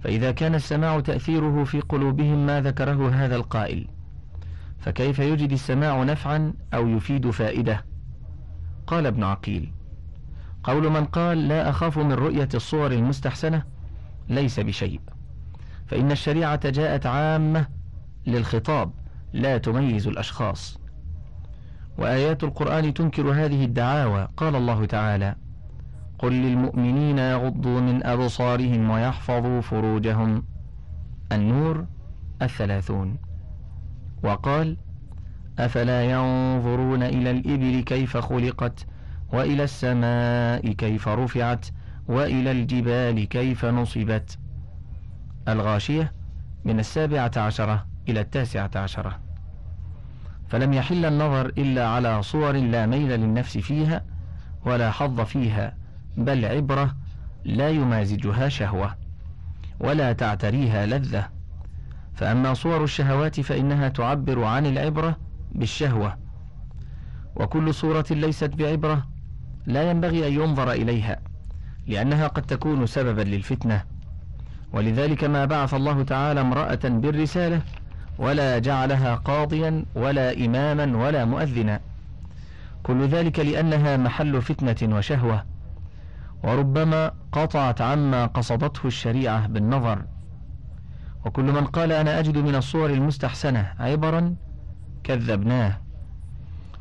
فإذا 0.00 0.30
كان 0.30 0.54
السماع 0.54 1.00
تأثيره 1.00 1.64
في 1.64 1.80
قلوبهم 1.80 2.46
ما 2.46 2.60
ذكره 2.60 3.10
هذا 3.10 3.36
القائل 3.36 3.88
فكيف 4.78 5.18
يجد 5.18 5.52
السماع 5.52 6.02
نفعا 6.04 6.54
أو 6.74 6.88
يفيد 6.88 7.30
فائدة؟ 7.30 7.84
قال 8.86 9.06
ابن 9.06 9.24
عقيل 9.24 9.72
قول 10.64 10.90
من 10.90 11.04
قال 11.04 11.48
لا 11.48 11.70
أخاف 11.70 11.98
من 11.98 12.12
رؤية 12.12 12.48
الصور 12.54 12.92
المستحسنة 12.92 13.62
ليس 14.28 14.60
بشيء 14.60 15.00
فإن 15.86 16.10
الشريعة 16.10 16.70
جاءت 16.70 17.06
عامة 17.06 17.66
للخطاب 18.26 18.92
لا 19.32 19.58
تميز 19.58 20.06
الأشخاص. 20.06 20.78
وآيات 21.98 22.44
القرآن 22.44 22.94
تنكر 22.94 23.30
هذه 23.30 23.64
الدعاوى. 23.64 24.28
قال 24.36 24.56
الله 24.56 24.84
تعالى 24.84 25.34
قل 26.18 26.32
للمؤمنين 26.32 27.18
يغضوا 27.18 27.80
من 27.80 28.06
أبصارهم 28.06 28.90
ويحفظوا 28.90 29.60
فروجهم. 29.60 30.44
النور 31.32 31.86
الثلاثون. 32.42 33.16
وقال 34.22 34.76
أفلا 35.58 36.04
ينظرون 36.04 37.02
إلى 37.02 37.30
الإبل 37.30 37.80
كيف 37.80 38.16
خلقت 38.16 38.86
وإلى 39.32 39.64
السماء 39.64 40.72
كيف 40.72 41.08
رفعت 41.08 41.66
وإلى 42.08 42.50
الجبال 42.50 43.28
كيف 43.28 43.64
نصبت. 43.64 44.38
الغاشية 45.48 46.12
من 46.64 46.78
السابعة 46.78 47.30
عشرة 47.36 47.86
إلى 48.08 48.20
التاسعة 48.20 48.70
عشرة. 48.76 49.29
فلم 50.50 50.72
يحل 50.72 51.04
النظر 51.04 51.46
إلا 51.46 51.88
على 51.88 52.22
صور 52.22 52.52
لا 52.52 52.86
ميل 52.86 53.08
للنفس 53.08 53.58
فيها 53.58 54.04
ولا 54.64 54.90
حظ 54.90 55.20
فيها 55.20 55.74
بل 56.16 56.44
عبرة 56.44 56.96
لا 57.44 57.68
يمازجها 57.68 58.48
شهوة 58.48 58.94
ولا 59.80 60.12
تعتريها 60.12 60.86
لذة. 60.86 61.28
فأما 62.14 62.54
صور 62.54 62.84
الشهوات 62.84 63.40
فإنها 63.40 63.88
تعبر 63.88 64.44
عن 64.44 64.66
العبرة 64.66 65.16
بالشهوة. 65.52 66.16
وكل 67.36 67.74
صورة 67.74 68.06
ليست 68.10 68.54
بعبرة 68.54 69.06
لا 69.66 69.90
ينبغي 69.90 70.28
أن 70.28 70.32
ينظر 70.32 70.72
إليها 70.72 71.20
لأنها 71.86 72.26
قد 72.26 72.42
تكون 72.42 72.86
سببا 72.86 73.22
للفتنة. 73.22 73.82
ولذلك 74.72 75.24
ما 75.24 75.44
بعث 75.44 75.74
الله 75.74 76.02
تعالى 76.02 76.40
امرأة 76.40 76.80
بالرسالة 76.84 77.62
ولا 78.20 78.58
جعلها 78.58 79.14
قاضيا 79.14 79.84
ولا 79.94 80.44
إماما 80.44 81.06
ولا 81.06 81.24
مؤذنا. 81.24 81.80
كل 82.82 83.08
ذلك 83.08 83.38
لأنها 83.38 83.96
محل 83.96 84.42
فتنة 84.42 84.96
وشهوة. 84.96 85.44
وربما 86.42 87.12
قطعت 87.32 87.80
عما 87.80 88.26
قصدته 88.26 88.86
الشريعة 88.86 89.46
بالنظر. 89.46 90.02
وكل 91.24 91.44
من 91.44 91.64
قال 91.64 91.92
أنا 91.92 92.18
أجد 92.18 92.38
من 92.38 92.54
الصور 92.54 92.90
المستحسنة 92.90 93.72
عبرا 93.78 94.34
كذبناه. 95.04 95.78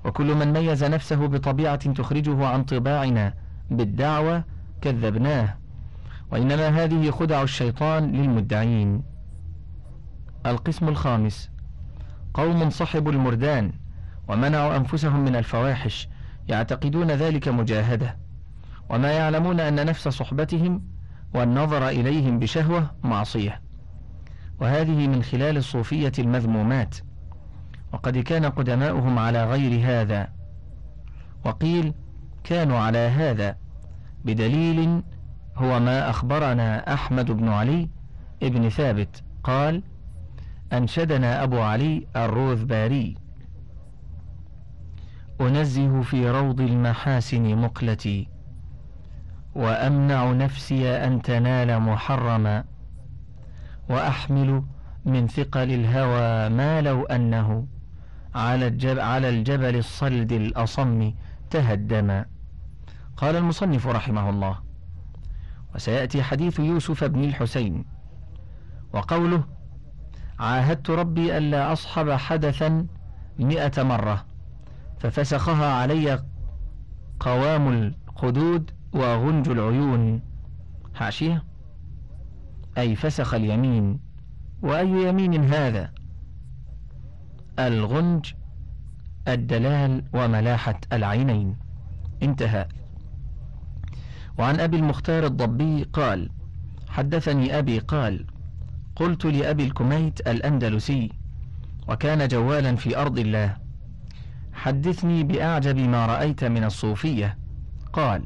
وكل 0.06 0.36
من 0.36 0.54
ميز 0.54 0.84
نفسه 0.84 1.28
بطبيعة 1.28 1.94
تخرجه 1.94 2.48
عن 2.48 2.64
طباعنا 2.64 3.34
بالدعوة 3.72 4.44
كذبناه. 4.82 5.56
وإنما 6.32 6.68
هذه 6.68 7.12
خدع 7.12 7.42
الشيطان 7.42 8.12
للمدعين. 8.12 9.09
القسم 10.46 10.88
الخامس. 10.88 11.50
قوم 12.34 12.70
صحبوا 12.70 13.12
المردان 13.12 13.72
ومنعوا 14.28 14.78
أنفسهم 14.78 15.26
من 15.26 15.36
الفواحش 15.36 16.10
يعتقدون 16.48 17.12
ذلك 17.12 17.48
مجاهدة. 17.48 18.18
وما 18.90 19.12
يعلمون 19.12 19.60
أن 19.60 19.86
نفس 19.86 20.08
صحبتهم 20.08 20.82
والنظر 21.34 21.88
إليهم 21.88 22.40
بشهوة 22.40 22.92
معصية. 23.04 23.62
وهذه 24.60 25.08
من 25.08 25.24
خلال 25.24 25.58
الصوفية 25.58 26.12
المذمومات. 26.20 26.96
وقد 27.94 28.18
كان 28.18 28.46
قدماؤهم 28.46 29.20
على 29.20 29.46
غير 29.46 29.82
هذا. 29.84 30.28
وقيل 31.46 31.94
كانوا 32.44 32.80
على 32.80 32.98
هذا 32.98 33.56
بدليل 34.26 35.04
هو 35.56 35.80
ما 35.80 36.10
أخبرنا 36.10 36.94
أحمد 36.94 37.32
بن 37.32 37.50
علي 37.50 37.90
ابن 38.44 38.70
ثابت. 38.70 39.24
قال 39.44 39.84
أنشدنا 40.74 41.44
أبو 41.44 41.60
علي 41.60 42.08
الروذباري. 42.16 43.16
أنزه 45.42 46.02
في 46.02 46.30
روض 46.30 46.62
المحاسن 46.62 47.56
مقلتي. 47.56 48.28
وأمنع 49.56 50.32
نفسي 50.32 50.90
أن 50.90 51.22
تنال 51.22 51.80
محرما. 51.80 52.64
وأحمل 53.90 54.64
من 55.06 55.28
ثقل 55.28 55.72
الهوى 55.72 56.50
ما 56.50 56.82
لو 56.82 57.06
أنه 57.06 57.68
على 58.36 58.68
الجبل, 58.68 59.00
على 59.00 59.30
الجبل 59.30 59.76
الصلد 59.76 60.32
الأصم 60.32 61.14
تهدما. 61.50 62.26
قال 63.18 63.36
المصنف 63.36 63.88
رحمه 63.88 64.30
الله. 64.30 64.60
وسيأتي 65.76 66.24
حديث 66.24 66.60
يوسف 66.60 67.04
بن 67.04 67.24
الحسين. 67.24 67.86
وقوله 68.94 69.44
عاهدت 70.40 70.90
ربي 70.90 71.38
ألا 71.38 71.74
أصحب 71.74 72.12
حدثا 72.12 72.88
مئة 73.40 73.84
مرة 73.84 74.26
ففسخها 75.00 75.74
علي 75.74 76.24
قوام 77.20 77.68
القدود 77.68 78.72
وغنج 78.94 79.50
العيون. 79.50 80.22
حاشية 80.96 81.44
أي 82.78 82.96
فسخ 82.96 83.34
اليمين. 83.34 84.00
وأي 84.62 85.08
يمين 85.08 85.54
هذا؟ 85.54 85.92
الغنج 87.60 88.34
الدلال 89.28 90.04
وملاحة 90.14 90.80
العينين. 90.94 91.56
انتهى. 92.24 92.68
وعن 94.38 94.60
أبي 94.60 94.78
المختار 94.78 95.26
الضبي 95.26 95.84
قال 95.84 96.30
حدثني 96.88 97.58
أبي 97.58 97.80
قال 97.80 98.26
قلت 99.00 99.26
لأبي 99.26 99.64
الكميت 99.64 100.28
الأندلسي 100.28 101.12
وكان 101.88 102.28
جوالا 102.28 102.76
في 102.76 102.98
أرض 102.98 103.20
الله 103.20 103.58
حدثني 104.54 105.24
بأعجب 105.24 105.78
ما 105.78 106.06
رأيت 106.06 106.44
من 106.44 106.64
الصوفية. 106.64 107.38
قال 107.94 108.24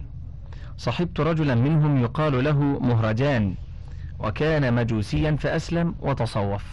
صحبت 0.78 1.20
رجلا 1.20 1.56
منهم 1.56 1.98
يقال 1.98 2.44
له 2.44 2.60
مهرجان 2.60 3.56
وكان 4.20 4.74
مجوسيا 4.74 5.36
فأسلم 5.36 5.96
وتصوف. 6.00 6.66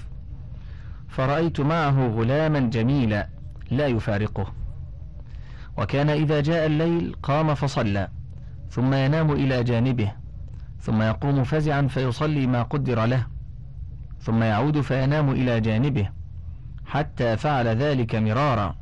فرأيت 1.09 1.61
معه 1.61 2.07
غلاما 2.07 2.59
جميلا 2.61 3.29
لا 3.71 3.87
يفارقه. 3.87 4.53
وكان 5.79 6.11
إذا 6.11 6.41
جاء 6.41 6.67
الليل 6.67 7.17
قام 7.23 7.55
فصلى 7.55 8.09
ثم 8.71 8.95
ينام 8.95 9.31
إلى 9.31 9.65
جانبه 9.65 10.13
ثم 10.81 11.03
يقوم 11.03 11.45
فزعا 11.45 11.83
فيصلي 11.83 12.47
ما 12.47 12.63
قدر 12.63 13.05
له. 13.05 13.30
ثم 14.21 14.43
يعود 14.43 14.81
فينام 14.81 15.31
إلى 15.31 15.61
جانبه 15.61 16.09
حتى 16.87 17.37
فعل 17.37 17.67
ذلك 17.67 18.15
مرارا. 18.15 18.77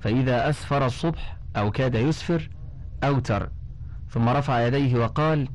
فإذا 0.00 0.48
أسفر 0.48 0.86
الصبح 0.86 1.36
أو 1.56 1.70
كاد 1.70 1.94
يسفر 1.94 2.50
أوتر. 3.04 3.50
ثم 4.10 4.28
رفع 4.28 4.66
يديه 4.66 4.98
وقال 4.98 5.48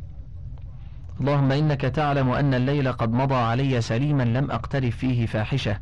اللهم 1.19 1.51
إنك 1.51 1.81
تعلم 1.81 2.29
أن 2.29 2.53
الليل 2.53 2.91
قد 2.91 3.11
مضى 3.11 3.35
علي 3.35 3.81
سليما 3.81 4.23
لم 4.23 4.51
أقترف 4.51 4.97
فيه 4.97 5.25
فاحشة 5.25 5.79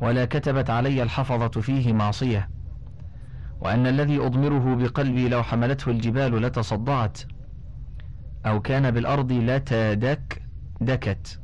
ولا 0.00 0.24
كتبت 0.24 0.70
علي 0.70 1.02
الحفظة 1.02 1.60
فيه 1.60 1.92
معصية 1.92 2.50
وأن 3.60 3.86
الذي 3.86 4.18
أضمره 4.18 4.74
بقلبي 4.74 5.28
لو 5.28 5.42
حملته 5.42 5.90
الجبال 5.90 6.42
لتصدعت 6.42 7.18
أو 8.46 8.60
كان 8.60 8.90
بالأرض 8.90 9.32
لتدك 9.32 10.42
دكت. 10.80 11.39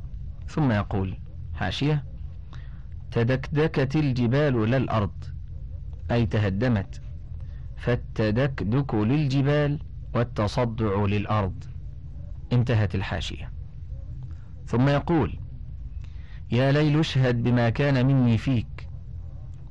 ثم 0.47 0.71
يقول 0.71 1.17
حاشية 1.53 2.03
تدكدكت 3.11 3.95
الجبال 3.95 4.69
للأرض 4.69 5.23
أي 6.11 6.25
تهدمت 6.25 7.01
فالتدكدك 7.77 8.95
للجبال 8.95 9.79
والتصدع 10.15 11.05
للأرض. 11.05 11.63
انتهت 12.53 12.95
الحاشية. 12.95 13.51
ثم 14.65 14.89
يقول 14.89 15.39
يا 16.51 16.71
ليل 16.71 16.99
اشهد 16.99 17.43
بما 17.43 17.69
كان 17.69 18.05
مني 18.05 18.37
فيك 18.37 18.89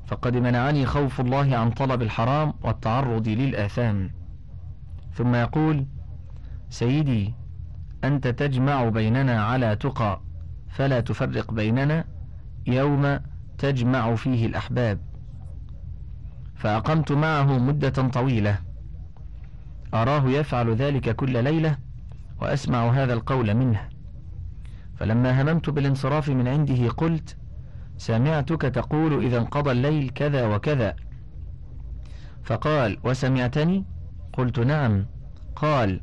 فقد 0.07 0.37
منعني 0.37 0.87
خوف 0.87 1.21
الله 1.21 1.57
عن 1.57 1.71
طلب 1.71 2.03
الحرام 2.03 2.53
والتعرض 2.63 3.29
للآثام. 3.29 4.11
ثم 5.13 5.35
يقول 5.35 5.87
سيدي 6.69 7.35
أنت 8.05 8.29
تجمع 8.29 8.89
بيننا 8.89 9.45
على 9.45 9.77
تقى 9.77 10.26
فلا 10.77 11.01
تفرق 11.01 11.53
بيننا 11.53 12.05
يوم 12.67 13.21
تجمع 13.59 14.15
فيه 14.15 14.47
الأحباب. 14.47 14.99
فأقمت 16.55 17.13
معه 17.13 17.59
مدة 17.59 17.89
طويلة. 17.89 18.59
أراه 19.95 20.29
يفعل 20.29 20.75
ذلك 20.75 21.17
كل 21.17 21.45
ليلة 21.45 21.79
وأسمع 22.41 22.91
هذا 22.91 23.13
القول 23.13 23.55
منه. 23.55 23.89
فلما 24.97 25.43
هممت 25.43 25.71
بالانصراف 25.71 26.29
من 26.29 26.49
عنده 26.49 26.89
قلت 26.89 27.37
سمعتك 27.99 28.63
تقول 28.63 29.25
إذا 29.25 29.39
انقضى 29.39 29.71
الليل 29.71 30.11
كذا 30.11 30.47
وكذا. 30.47 30.97
فقال 32.45 32.99
وسمعتني؟ 33.05 33.85
قلت 34.33 34.59
نعم. 34.59 35.07
قال 35.57 36.01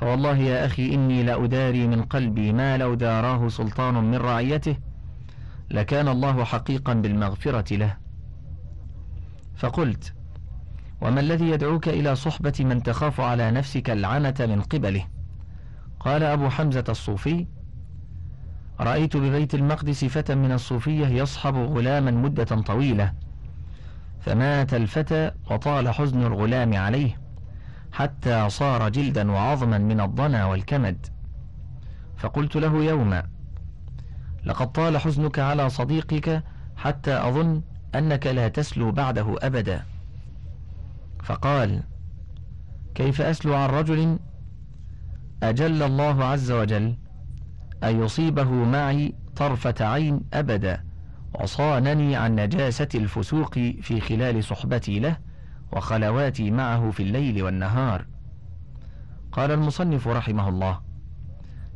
فوالله 0.00 0.36
يا 0.36 0.66
أخي 0.66 0.94
إني 0.94 1.22
لأداري 1.22 1.86
من 1.86 2.02
قلبي 2.02 2.52
ما 2.52 2.76
لو 2.78 2.94
داراه 2.94 3.48
سلطان 3.48 3.94
من 3.94 4.14
رعيته 4.14 4.76
لكان 5.70 6.08
الله 6.08 6.44
حقيقا 6.44 6.94
بالمغفرة 6.94 7.76
له. 7.76 7.96
فقلت 9.56 10.14
وما 11.00 11.20
الذي 11.20 11.50
يدعوك 11.50 11.88
إلى 11.88 12.16
صحبة 12.16 12.52
من 12.60 12.82
تخاف 12.82 13.20
على 13.20 13.50
نفسك 13.50 13.90
العنة 13.90 14.34
من 14.40 14.60
قبله؟ 14.60 15.06
قال 16.00 16.22
أبو 16.22 16.48
حمزة 16.48 16.84
الصوفي 16.88 17.46
رأيت 18.80 19.16
ببيت 19.16 19.54
المقدس 19.54 20.04
فتى 20.04 20.34
من 20.34 20.52
الصوفية 20.52 21.06
يصحب 21.06 21.54
غلاما 21.54 22.10
مدة 22.10 22.44
طويلة 22.44 23.12
فمات 24.20 24.74
الفتى 24.74 25.30
وطال 25.50 25.88
حزن 25.88 26.22
الغلام 26.22 26.76
عليه. 26.76 27.19
حتى 27.92 28.50
صار 28.50 28.88
جلدا 28.88 29.32
وعظما 29.32 29.78
من 29.78 30.00
الضنا 30.00 30.44
والكمد. 30.44 31.06
فقلت 32.16 32.56
له 32.56 32.84
يوما 32.84 33.22
لقد 34.44 34.72
طال 34.72 34.98
حزنك 34.98 35.38
على 35.38 35.70
صديقك 35.70 36.42
حتى 36.76 37.28
أظن 37.28 37.62
أنك 37.94 38.26
لا 38.26 38.48
تسلو 38.48 38.92
بعده 38.92 39.36
أبدا. 39.38 39.84
فقال 41.22 41.82
كيف 42.94 43.20
أسلو 43.20 43.54
عن 43.54 43.68
رجل؟ 43.68 44.18
أجل 45.42 45.82
الله 45.82 46.24
عز 46.24 46.50
وجل 46.50 46.96
أن 47.84 48.02
يصيبه 48.04 48.50
معي 48.50 49.14
طرفة 49.36 49.74
عين 49.80 50.20
أبدا 50.34 50.84
وصانني 51.34 52.16
عن 52.16 52.34
نجاسة 52.34 52.88
الفسوق 52.94 53.54
في 53.54 54.00
خلال 54.00 54.44
صحبتي 54.44 54.98
له 54.98 55.16
وخلواتي 55.72 56.50
معه 56.50 56.90
في 56.90 57.02
الليل 57.02 57.42
والنهار. 57.42 58.06
قال 59.32 59.50
المصنف 59.50 60.08
رحمه 60.08 60.48
الله 60.48 60.80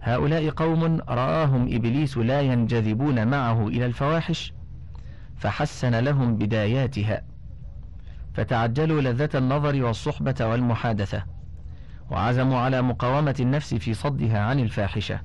هؤلاء 0.02 0.50
قوم 0.50 1.00
رآهم 1.08 1.74
إبليس 1.74 2.16
لا 2.18 2.40
ينجذبون 2.40 3.26
معه 3.28 3.68
إلى 3.68 3.86
الفواحش 3.86 4.52
فحسن 5.36 5.94
لهم 5.94 6.36
بداياتها 6.36 7.22
فتعجلوا 8.34 9.00
لذة 9.00 9.28
النظر 9.34 9.84
والصحبة 9.84 10.34
والمحادثة 10.40 11.24
وعزموا 12.10 12.58
على 12.58 12.82
مقاومة 12.82 13.36
النفس 13.40 13.74
في 13.74 13.94
صدها 13.94 14.38
عن 14.38 14.60
الفاحشة. 14.60 15.20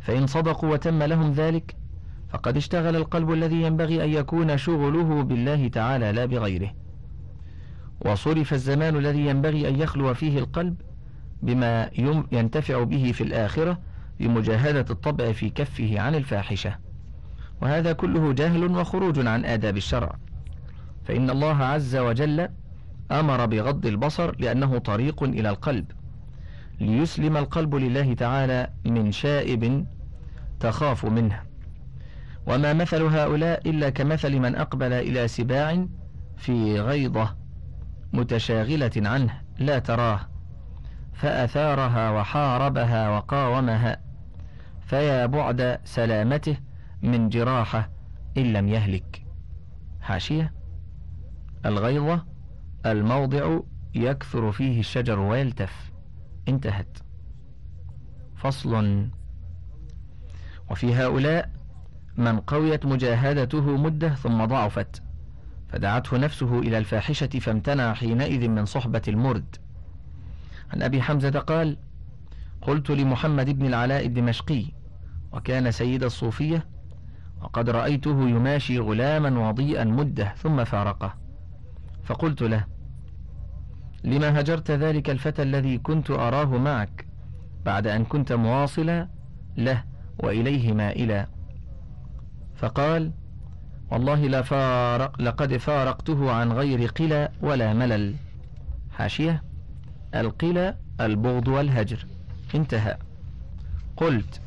فإن 0.00 0.26
صدقوا 0.26 0.68
وتم 0.68 1.02
لهم 1.02 1.32
ذلك 1.32 1.76
فقد 2.28 2.56
اشتغل 2.56 2.96
القلب 2.96 3.32
الذي 3.32 3.62
ينبغي 3.62 4.04
أن 4.04 4.08
يكون 4.10 4.56
شغله 4.56 5.22
بالله 5.22 5.68
تعالى 5.68 6.12
لا 6.12 6.24
بغيره. 6.24 6.83
وصرف 8.00 8.52
الزمان 8.52 8.96
الذي 8.96 9.26
ينبغي 9.26 9.68
أن 9.68 9.80
يخلو 9.80 10.14
فيه 10.14 10.38
القلب 10.38 10.74
بما 11.42 11.90
ينتفع 12.32 12.82
به 12.82 13.12
في 13.12 13.20
الآخرة 13.24 13.78
بمجاهدة 14.20 14.86
الطبع 14.90 15.32
في 15.32 15.50
كفه 15.50 16.00
عن 16.00 16.14
الفاحشة. 16.14 16.76
وهذا 17.62 17.92
كله 17.92 18.32
جهل 18.32 18.64
وخروج 18.64 19.26
عن 19.26 19.44
آداب 19.44 19.76
الشرع. 19.76 20.16
فإن 21.04 21.30
الله 21.30 21.64
عز 21.64 21.96
وجل 21.96 22.48
أمر 23.12 23.46
بغض 23.46 23.86
البصر 23.86 24.36
لأنه 24.38 24.78
طريق 24.78 25.22
إلى 25.22 25.50
القلب. 25.50 25.84
ليسلم 26.80 27.36
القلب 27.36 27.74
لله 27.74 28.14
تعالى 28.14 28.70
من 28.84 29.12
شائب 29.12 29.86
تخاف 30.60 31.04
منه. 31.04 31.40
وما 32.46 32.72
مثل 32.72 33.02
هؤلاء 33.02 33.70
إلا 33.70 33.90
كمثل 33.90 34.38
من 34.38 34.56
أقبل 34.56 34.92
إلى 34.92 35.28
سباع 35.28 35.86
في 36.36 36.80
غيضة 36.80 37.43
متشاغلة 38.14 38.90
عنه 38.96 39.40
لا 39.58 39.78
تراه. 39.78 40.20
فأثارها 41.12 42.10
وحاربها 42.10 43.08
وقاومها. 43.08 44.00
فيا 44.86 45.26
بعد 45.26 45.80
سلامته 45.84 46.56
من 47.02 47.28
جراحة 47.28 47.90
إن 48.36 48.52
لم 48.52 48.68
يهلك. 48.68 49.26
حاشية. 50.00 50.54
الغيظة 51.66 52.24
الموضع 52.86 53.58
يكثر 53.94 54.52
فيه 54.52 54.80
الشجر 54.80 55.18
ويلتف. 55.18 55.92
انتهت. 56.48 56.98
فصل. 58.36 59.08
وفي 60.70 60.94
هؤلاء 60.94 61.50
من 62.16 62.40
قويت 62.40 62.86
مجاهدته 62.86 63.76
مدة 63.76 64.14
ثم 64.14 64.44
ضعفت. 64.44 65.02
فدعته 65.74 66.18
نفسه 66.18 66.58
إلى 66.58 66.78
الفاحشة 66.78 67.26
فامتنع 67.26 67.94
حينئذ 67.94 68.48
من 68.48 68.64
صحبة 68.64 69.02
المرد. 69.08 69.56
عن 70.72 70.82
أبي 70.82 71.02
حمزة 71.02 71.30
قال 71.30 71.76
قلت 72.62 72.90
لمحمد 72.90 73.50
بن 73.50 73.66
العلاء 73.66 74.06
الدمشقي 74.06 74.64
وكان 75.32 75.70
سيد 75.70 76.04
الصوفية 76.04 76.66
وقد 77.40 77.70
رأيته 77.70 78.28
يماشي 78.28 78.78
غلاما 78.78 79.48
وضيئا 79.48 79.84
مدة 79.84 80.34
ثم 80.34 80.64
فارقه. 80.64 81.14
فقلت 82.04 82.42
له 82.42 82.64
لما 84.04 84.40
هجرت 84.40 84.70
ذلك 84.70 85.10
الفتى 85.10 85.42
الذي 85.42 85.78
كنت 85.78 86.10
أراه 86.10 86.58
معك 86.58 87.06
بعد 87.64 87.86
أن 87.86 88.04
كنت 88.04 88.32
مواصلا 88.32 89.08
له 89.56 89.84
وإليه 90.18 90.72
مائلا؟ 90.72 91.26
فقال 92.54 93.12
والله 93.94 94.26
لفارق 94.26 95.22
لقد 95.22 95.56
فارقته 95.56 96.32
عن 96.32 96.52
غير 96.52 96.88
قلى 96.88 97.28
ولا 97.42 97.72
ملل. 97.72 98.14
حاشية. 98.92 99.42
القلى 100.14 100.76
البغض 101.00 101.48
والهجر. 101.48 102.06
انتهى. 102.54 102.96
قلت 103.96 104.40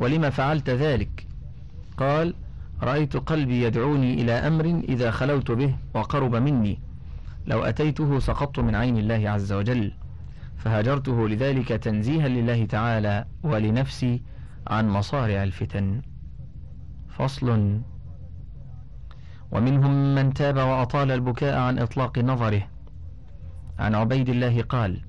ولم 0.00 0.30
فعلت 0.30 0.70
ذلك؟ 0.70 1.26
قال 1.96 2.34
رأيت 2.82 3.16
قلبي 3.16 3.62
يدعوني 3.62 4.14
إلى 4.14 4.32
أمر 4.32 4.64
إذا 4.64 5.10
خلوت 5.10 5.50
به 5.50 5.76
وقرب 5.94 6.36
مني. 6.36 6.78
لو 7.46 7.62
أتيته 7.64 8.18
سقطت 8.18 8.58
من 8.58 8.74
عين 8.74 8.98
الله 8.98 9.30
عز 9.30 9.52
وجل. 9.52 9.92
فهجرته 10.56 11.28
لذلك 11.28 11.68
تنزيها 11.68 12.28
لله 12.28 12.64
تعالى 12.64 13.24
ولنفسي 13.42 14.22
عن 14.66 14.88
مصارع 14.88 15.42
الفتن. 15.42 16.02
فصل. 17.18 17.80
ومنهم 19.52 20.14
من 20.14 20.34
تاب 20.34 20.56
وأطال 20.56 21.10
البكاء 21.10 21.58
عن 21.58 21.78
إطلاق 21.78 22.18
نظره. 22.18 22.62
عن 23.78 23.94
عبيد 23.94 24.28
الله 24.28 24.62
قال 24.62 25.00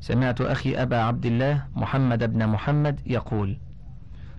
سمعت 0.00 0.40
أخي 0.40 0.82
أبا 0.82 0.96
عبد 0.96 1.26
الله 1.26 1.64
محمد 1.76 2.32
بن 2.32 2.46
محمد 2.46 3.00
يقول 3.06 3.58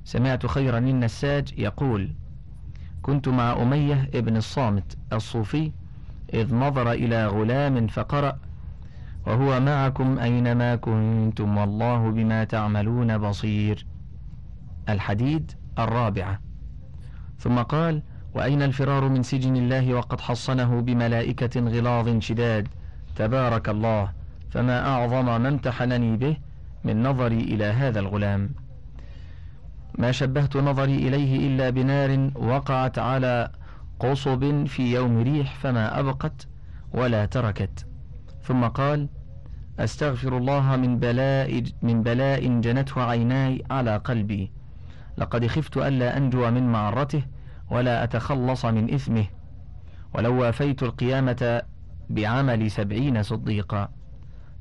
سمعت 0.04 0.46
خيرا 0.46 0.78
النساج 0.78 1.54
يقول 1.60 2.12
كنت 3.02 3.28
مع 3.28 3.62
أمية 3.62 4.10
ابن 4.14 4.38
الصامت 4.38 4.98
الصوفي 5.14 5.72
إذ 6.34 6.56
نظر 6.56 6.92
إلى 6.92 7.28
غلام 7.28 7.88
فقرأ 7.88 8.40
وهو 9.26 9.60
معكم 9.60 10.20
أينما 10.20 10.76
كنتم 10.76 11.58
والله 11.58 12.12
بما 12.12 12.44
تعملون 12.44 13.18
بصير. 13.18 13.86
الحديد 14.90 15.52
الرابعة. 15.80 16.40
ثم 17.40 17.60
قال 17.60 18.02
وأين 18.38 18.62
الفرار 18.62 19.10
من 19.10 19.24
سجن 19.24 19.56
الله 19.56 19.94
وقد 19.94 20.22
حصنه 20.22 20.82
بملائكة 20.82 21.60
غلاظ 21.60 22.20
شداد؟ 22.20 22.68
تبارك 23.16 23.70
الله 23.70 24.12
فما 24.50 24.88
أعظم 24.88 25.26
ما 25.26 25.48
امتحنني 25.48 26.18
به 26.18 26.38
من 26.84 27.04
نظري 27.04 27.40
إلى 27.40 27.66
هذا 27.66 28.00
الغلام. 28.00 28.50
ما 29.98 30.12
شبهت 30.12 30.58
نظري 30.58 30.96
إليه 30.96 31.48
إلا 31.48 31.70
بنار 31.70 32.32
وقعت 32.36 33.00
على 33.00 33.52
قصب 34.00 34.66
في 34.66 34.94
يوم 34.94 35.22
ريح 35.22 35.56
فما 35.56 36.00
أبقت 36.00 36.48
ولا 36.94 37.26
تركت. 37.26 37.86
ثم 38.44 38.68
قال 38.68 39.10
أستغفر 39.80 40.38
الله 40.38 40.76
من 40.76 41.00
بلاء 41.00 41.64
من 41.82 42.04
بلاء 42.04 42.60
جنته 42.60 43.04
عيناي 43.04 43.64
على 43.72 43.98
قلبي. 43.98 44.52
لقد 45.18 45.48
خفت 45.48 45.78
ألا 45.78 46.18
أنجو 46.18 46.52
من 46.52 46.72
معرته 46.72 47.24
ولا 47.70 48.04
أتخلص 48.04 48.66
من 48.66 48.94
إثمه. 48.94 49.26
ولو 50.14 50.42
وافيت 50.42 50.84
القيامة 50.84 51.62
بعمل 52.10 52.72
سبعين 52.72 53.24
صديقا. 53.24 53.90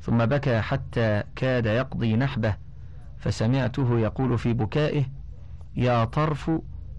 ثم 0.00 0.26
بكى 0.26 0.60
حتى 0.60 1.22
كاد 1.36 1.66
يقضي 1.66 2.16
نحبه. 2.16 2.56
فسمعته 3.18 3.98
يقول 3.98 4.38
في 4.38 4.52
بكائه 4.52 5.04
يا 5.76 6.04
طرف 6.04 6.50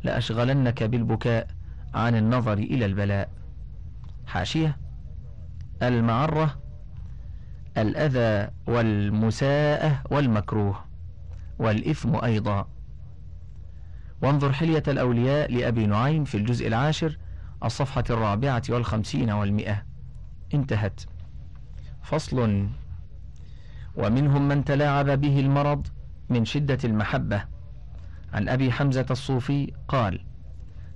لأشغلنك 0.03 0.83
بالبكاء 0.83 1.47
عن 1.93 2.15
النظر 2.15 2.53
إلى 2.53 2.85
البلاء. 2.85 3.29
حاشية 4.27 4.77
المعرة 5.81 6.55
الأذى 7.77 8.51
والمساءة 8.67 10.01
والمكروه 10.11 10.79
والإثم 11.59 12.15
أيضا. 12.23 12.67
وانظر 14.21 14.53
حلية 14.53 14.83
الأولياء 14.87 15.51
لأبي 15.51 15.85
نعيم 15.85 16.23
في 16.23 16.37
الجزء 16.37 16.67
العاشر 16.67 17.17
الصفحة 17.63 18.03
الرابعة 18.09 18.63
والخمسين 18.69 19.29
والمئة. 19.29 19.83
انتهت. 20.53 21.01
فصل. 22.03 22.67
ومنهم 23.95 24.47
من 24.47 24.65
تلاعب 24.65 25.21
به 25.21 25.39
المرض 25.39 25.87
من 26.29 26.45
شدة 26.45 26.77
المحبة. 26.83 27.43
عن 28.33 28.49
أبي 28.49 28.71
حمزة 28.71 29.05
الصوفي 29.11 29.73
قال 29.87 30.19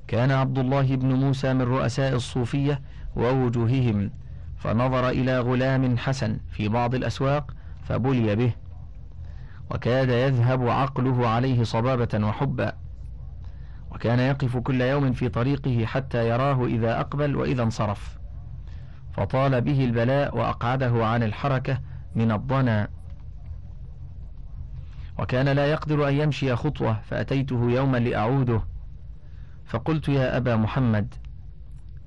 كان 0.07 0.31
عبد 0.31 0.59
الله 0.59 0.95
بن 0.95 1.13
موسى 1.13 1.53
من 1.53 1.61
رؤساء 1.61 2.15
الصوفية 2.15 2.81
ووجوههم 3.15 4.11
فنظر 4.57 5.09
إلى 5.09 5.39
غلام 5.39 5.97
حسن 5.97 6.39
في 6.51 6.67
بعض 6.67 6.95
الأسواق 6.95 7.53
فبلي 7.83 8.35
به 8.35 8.53
وكاد 9.71 10.09
يذهب 10.09 10.69
عقله 10.69 11.27
عليه 11.27 11.63
صبابة 11.63 12.27
وحبا. 12.27 12.80
وكان 13.91 14.19
يقف 14.19 14.57
كل 14.57 14.81
يوم 14.81 15.13
في 15.13 15.29
طريقه 15.29 15.85
حتى 15.85 16.29
يراه 16.29 16.65
إذا 16.65 16.99
أقبل 16.99 17.35
وإذا 17.35 17.63
انصرف. 17.63 18.19
فطال 19.13 19.61
به 19.61 19.85
البلاء 19.85 20.37
وأقعده 20.37 21.05
عن 21.05 21.23
الحركة 21.23 21.81
من 22.15 22.31
الضنا. 22.31 22.87
وكان 25.19 25.49
لا 25.49 25.71
يقدر 25.71 26.07
أن 26.07 26.13
يمشي 26.13 26.55
خطوة 26.55 27.01
فأتيته 27.01 27.71
يوما 27.71 27.97
لأعوده. 27.97 28.61
فقلت 29.65 30.09
يا 30.09 30.37
أبا 30.37 30.55
محمد 30.55 31.13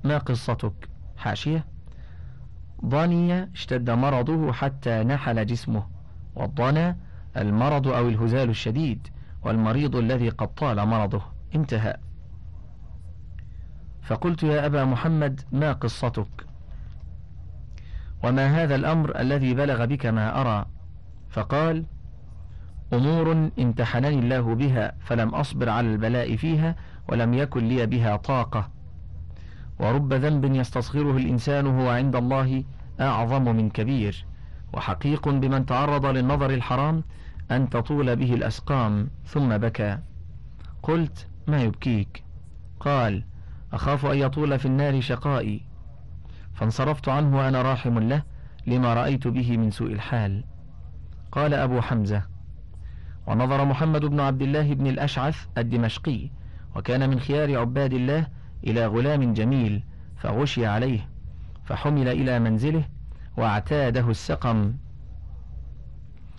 ما 0.05 0.18
قصتك؟ 0.18 0.88
حاشية. 1.16 1.64
ضني 2.85 3.53
اشتد 3.53 3.90
مرضه 3.90 4.53
حتى 4.53 5.05
نحل 5.05 5.47
جسمه. 5.47 5.87
والضنا 6.35 6.97
المرض 7.37 7.88
أو 7.88 8.09
الهزال 8.09 8.51
الشديد 8.51 9.09
والمريض 9.42 9.97
الذي 9.97 10.29
قد 10.29 10.55
طال 10.55 10.87
مرضه. 10.87 11.34
انتهى. 11.54 11.96
فقلت 14.02 14.42
يا 14.42 14.66
أبا 14.66 14.84
محمد 14.84 15.40
ما 15.52 15.72
قصتك؟ 15.72 16.46
وما 18.24 18.46
هذا 18.46 18.74
الأمر 18.74 19.20
الذي 19.20 19.54
بلغ 19.54 19.84
بك 19.84 20.06
ما 20.06 20.40
أرى؟ 20.40 20.66
فقال 21.30 21.84
أمور 22.92 23.50
امتحنني 23.58 24.18
الله 24.18 24.54
بها 24.54 24.92
فلم 25.00 25.28
أصبر 25.28 25.68
على 25.68 25.92
البلاء 25.92 26.36
فيها 26.36 26.76
ولم 27.08 27.34
يكن 27.34 27.68
لي 27.68 27.86
بها 27.86 28.16
طاقة. 28.16 28.70
ورب 29.78 30.12
ذنب 30.12 30.44
يستصغره 30.44 31.16
الإنسان 31.16 31.66
هو 31.66 31.88
عند 31.88 32.16
الله 32.16 32.64
أعظم 33.00 33.56
من 33.56 33.70
كبير. 33.70 34.26
وحقيق 34.72 35.28
بمن 35.28 35.66
تعرض 35.66 36.06
للنظر 36.06 36.50
الحرام 36.50 37.04
أن 37.50 37.70
تطول 37.70 38.16
به 38.16 38.34
الأسقام 38.34 39.10
ثم 39.26 39.58
بكى. 39.58 39.98
قلت 40.82 41.28
ما 41.46 41.62
يبكيك؟ 41.62 42.24
قال 42.80 43.24
أخاف 43.72 44.07
أن 44.07 44.18
يطول 44.18 44.59
في 44.59 44.66
النار 44.66 45.00
شقائي. 45.00 45.61
فانصرفت 46.54 47.09
عنه 47.09 47.38
وأنا 47.38 47.62
راحم 47.62 47.98
له 47.98 48.22
لما 48.66 48.94
رأيت 48.94 49.28
به 49.28 49.57
من 49.57 49.70
سوء 49.70 49.92
الحال. 49.92 50.44
قال 51.33 51.54
أبو 51.54 51.80
حمزة 51.80 52.22
ونظر 53.26 53.64
محمد 53.64 54.04
بن 54.04 54.20
عبد 54.20 54.42
الله 54.42 54.74
بن 54.74 54.87
الأشعث 54.87 55.46
الدمشقي 55.59 56.30
وكان 56.76 57.11
من 57.11 57.20
خيار 57.20 57.59
عباد 57.59 57.92
الله 57.92 58.26
إلى 58.66 58.87
غلام 58.87 59.33
جميل 59.33 59.83
فغشي 60.16 60.66
عليه 60.66 61.09
فحمل 61.64 62.09
إلى 62.09 62.38
منزله 62.38 62.85
واعتاده 63.37 64.11
السقم. 64.11 64.74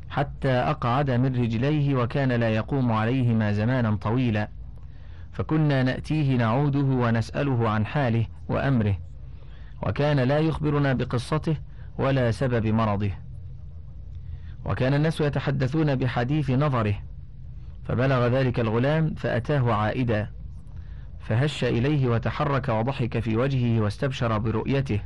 حتى 0.10 0.52
أقعد 0.52 1.12
من 1.12 1.36
رجليه 1.36 1.96
وكان 1.96 2.32
لا 2.32 2.50
يقوم 2.50 2.91
عليهما 2.91 3.52
زمانا 3.52 3.96
طويلا. 3.96 4.50
فكنا 5.36 5.84
نأتيه 5.84 6.38
نعوده 6.38 6.80
ونسأله 6.80 7.69
عن 7.69 7.86
حاله 7.86 8.26
وأمره 8.50 8.98
وكان 9.84 10.19
لا 10.19 10.39
يخبرنا 10.39 10.93
بقصته 10.93 11.58
ولا 11.98 12.32
سبب 12.32 12.67
مرضه. 12.67 13.12
وكان 14.65 14.93
الناس 14.93 15.21
يتحدثون 15.21 15.95
بحديث 15.95 16.50
نظره 16.50 16.95
فبلغ 17.84 18.28
ذلك 18.28 18.60
الغلام 18.60 19.13
فأتاه 19.15 19.74
عائدا 19.74 20.32
فهش 21.19 21.63
إليه 21.63 22.08
وتحرك 22.08 22.69
وضحك 22.69 23.19
في 23.19 23.38
وجهه 23.38 23.82
واستبشر 23.82 24.38
برؤيته. 24.38 25.00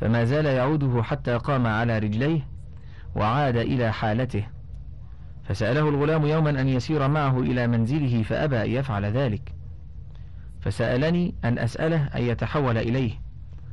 فما 0.00 0.24
زال 0.24 0.46
يعوده 0.46 1.02
حتى 1.02 1.36
قام 1.36 1.66
على 1.66 1.98
رجليه 1.98 2.48
وعاد 3.14 3.56
إلى 3.56 3.92
حالته. 3.92 4.46
فسأله 5.44 5.88
الغلام 5.88 6.26
يوما 6.26 6.50
أن 6.50 6.68
يسير 6.68 7.08
معه 7.08 7.40
إلى 7.40 7.66
منزله 7.66 8.22
فأبى 8.22 8.62
أن 8.62 8.70
يفعل 8.70 9.04
ذلك. 9.04 9.54
فسألني 10.60 11.34
أن 11.44 11.58
أسأله 11.58 12.04
أن 12.06 12.22
يتحول 12.22 12.78
إليه 12.78 13.12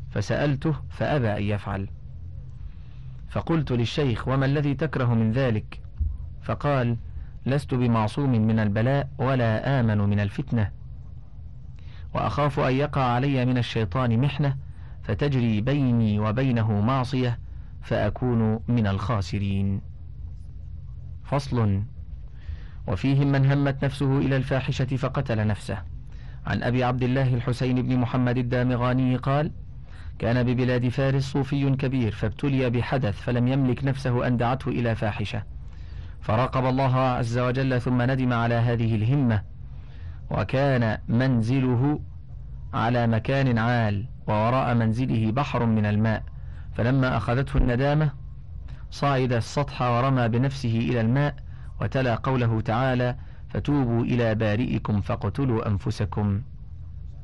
فسألته 0.09 0.75
فأبى 0.89 1.37
أن 1.37 1.43
يفعل. 1.43 1.87
فقلت 3.29 3.71
للشيخ 3.71 4.27
وما 4.27 4.45
الذي 4.45 4.73
تكره 4.73 5.13
من 5.13 5.31
ذلك؟ 5.31 5.81
فقال 6.41 6.97
لست 7.45 7.73
بمعصوم 7.73 8.31
من 8.31 8.59
البلاء 8.59 9.09
ولا 9.17 9.79
آمن 9.79 9.97
من 9.97 10.19
الفتنة 10.19 10.71
وأخاف 12.13 12.59
أن 12.59 12.73
يقع 12.73 13.01
علي 13.01 13.45
من 13.45 13.57
الشيطان 13.57 14.19
محنة 14.19 14.57
فتجري 15.03 15.61
بيني 15.61 16.19
وبينه 16.19 16.81
معصية 16.81 17.39
فأكون 17.81 18.59
من 18.67 18.87
الخاسرين. 18.87 19.81
فصل. 21.29 21.81
وفيهم 22.87 23.31
من 23.31 23.51
همت 23.51 23.85
نفسه 23.85 24.17
إلى 24.17 24.35
الفاحشة 24.37 24.85
فقتل 24.85 25.47
نفسه. 25.47 25.77
عن 26.45 26.63
أبي 26.63 26.83
عبد 26.83 27.03
الله 27.03 27.33
الحسين 27.33 27.81
بن 27.81 27.97
محمد 27.97 28.37
الدامغاني 28.37 29.15
قال 29.15 29.51
كان 30.19 30.43
ببلاد 30.43 30.89
فارس 30.89 31.23
صوفي 31.23 31.75
كبير 31.75 32.11
فابتلي 32.11 32.69
بحدث 32.69 33.21
فلم 33.21 33.47
يملك 33.47 33.83
نفسه 33.83 34.27
أن 34.27 34.37
دعته 34.37 34.69
إلى 34.69 34.95
فاحشة. 34.95 35.43
فراقب 36.21 36.65
الله 36.65 36.95
عز 36.95 37.37
وجل 37.37 37.81
ثم 37.81 38.01
ندم 38.01 38.33
على 38.33 38.55
هذه 38.55 38.95
الهمة. 38.95 39.43
وكان 40.31 40.97
منزله 41.07 41.99
على 42.73 43.07
مكان 43.07 43.57
عال 43.57 44.05
ووراء 44.27 44.75
منزله 44.75 45.31
بحر 45.31 45.65
من 45.65 45.85
الماء. 45.85 46.23
فلما 46.73 47.17
أخذته 47.17 47.57
الندامة 47.57 48.18
صعد 48.91 49.33
السطح 49.33 49.81
ورمى 49.81 50.27
بنفسه 50.27 50.77
إلى 50.77 51.01
الماء 51.01 51.35
وتلا 51.81 52.15
قوله 52.15 52.61
تعالى 52.61 53.15
فتوبوا 53.49 54.03
إلى 54.03 54.35
بارئكم 54.35 55.01
فاقتلوا 55.01 55.67
أنفسكم. 55.67 56.41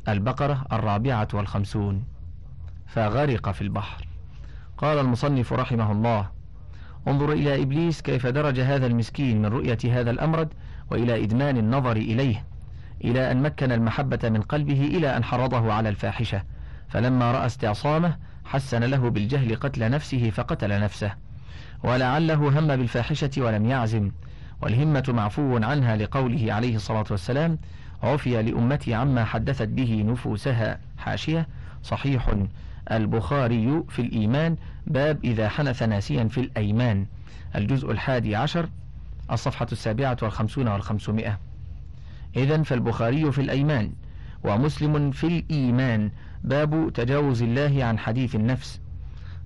البقرة 0.07 0.65
الرابعة 0.71 1.27
والخمسون. 1.33 2.03
فغرق 2.87 3.51
في 3.51 3.61
البحر. 3.61 4.07
قال 4.77 4.97
المصنف 4.97 5.53
رحمه 5.53 5.91
الله 5.91 6.29
انظر 7.07 7.31
إلى 7.31 7.61
إبليس 7.61 8.01
كيف 8.01 8.27
درج 8.27 8.59
هذا 8.59 8.87
المسكين 8.87 9.41
من 9.41 9.45
رؤية 9.45 9.77
هذا 9.85 10.11
الأمرد 10.11 10.53
وإلى 10.91 11.23
إدمان 11.23 11.57
النظر 11.57 11.95
إليه 11.97 12.45
إلى 13.03 13.31
أن 13.31 13.41
مكن 13.41 13.71
المحبة 13.71 14.29
من 14.29 14.41
قلبه 14.41 14.81
إلى 14.81 15.17
أن 15.17 15.23
حرضه 15.23 15.73
على 15.73 15.89
الفاحشة 15.89 16.43
فلما 16.89 17.31
رأى 17.31 17.45
استعصامه 17.45 18.17
حسن 18.45 18.83
له 18.83 19.09
بالجهل 19.09 19.55
قتل 19.55 19.91
نفسه 19.91 20.29
فقتل 20.29 20.81
نفسه. 20.81 21.24
ولعله 21.85 22.59
هم 22.59 22.67
بالفاحشة 22.67 23.31
ولم 23.37 23.65
يعزم 23.65 24.11
والهمة 24.61 25.03
معفو 25.07 25.57
عنها 25.57 25.95
لقوله 25.95 26.53
عليه 26.53 26.75
الصلاة 26.75 27.05
والسلام 27.11 27.57
عفي 28.03 28.41
لأمتي 28.41 28.93
عما 28.93 29.25
حدثت 29.25 29.67
به 29.67 30.03
نفوسها 30.07 30.79
حاشية 30.97 31.47
صحيح 31.83 32.35
البخاري 32.91 33.83
في 33.89 34.01
الإيمان 34.01 34.55
باب 34.87 35.25
إذا 35.25 35.49
حنث 35.49 35.83
ناسيا 35.83 36.23
في 36.23 36.39
الأيمان 36.39 37.05
الجزء 37.55 37.91
الحادي 37.91 38.35
عشر 38.35 38.69
الصفحة 39.31 39.67
السابعة 39.71 40.17
والخمسون 40.21 40.67
والخمسمائة. 40.67 41.39
إذا 42.35 42.63
فالبخاري 42.63 43.31
في 43.31 43.41
الأيمان 43.41 43.91
ومسلم 44.43 45.11
في 45.11 45.27
الإيمان 45.27 46.11
باب 46.43 46.91
تجاوز 46.93 47.43
الله 47.43 47.83
عن 47.85 47.99
حديث 47.99 48.35
النفس 48.35 48.79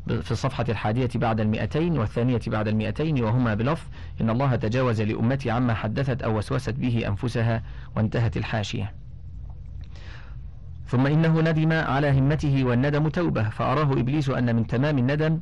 في 0.08 0.32
الصفحة 0.32 0.66
الحادية 0.70 1.10
بعد 1.16 1.40
المئتين 1.40 1.98
والثانية 1.98 2.40
بعد 2.48 2.68
المئتين 2.68 3.24
وهما 3.24 3.54
بلفظ 3.54 3.88
إن 4.22 4.30
الله 4.30 4.56
تجاوز 4.56 5.02
لأمتي 5.02 5.52
عما 5.52 5.74
حدثت 5.74 6.22
أو 6.22 6.38
وسوست 6.38 6.70
به 6.70 7.08
أنفسها 7.08 7.64
وانتهت 7.96 8.38
الحاشية. 8.38 8.94
ثم 10.88 11.08
إنه 11.08 11.42
ندم 11.42 11.72
على 11.74 12.20
همته 12.20 12.64
والندم 12.64 13.10
توبة 13.10 13.50
فأراه 13.50 13.92
إبليس 13.92 14.30
أن 14.30 14.56
من 14.56 14.68
تمام 14.68 14.98
الندم 14.98 15.40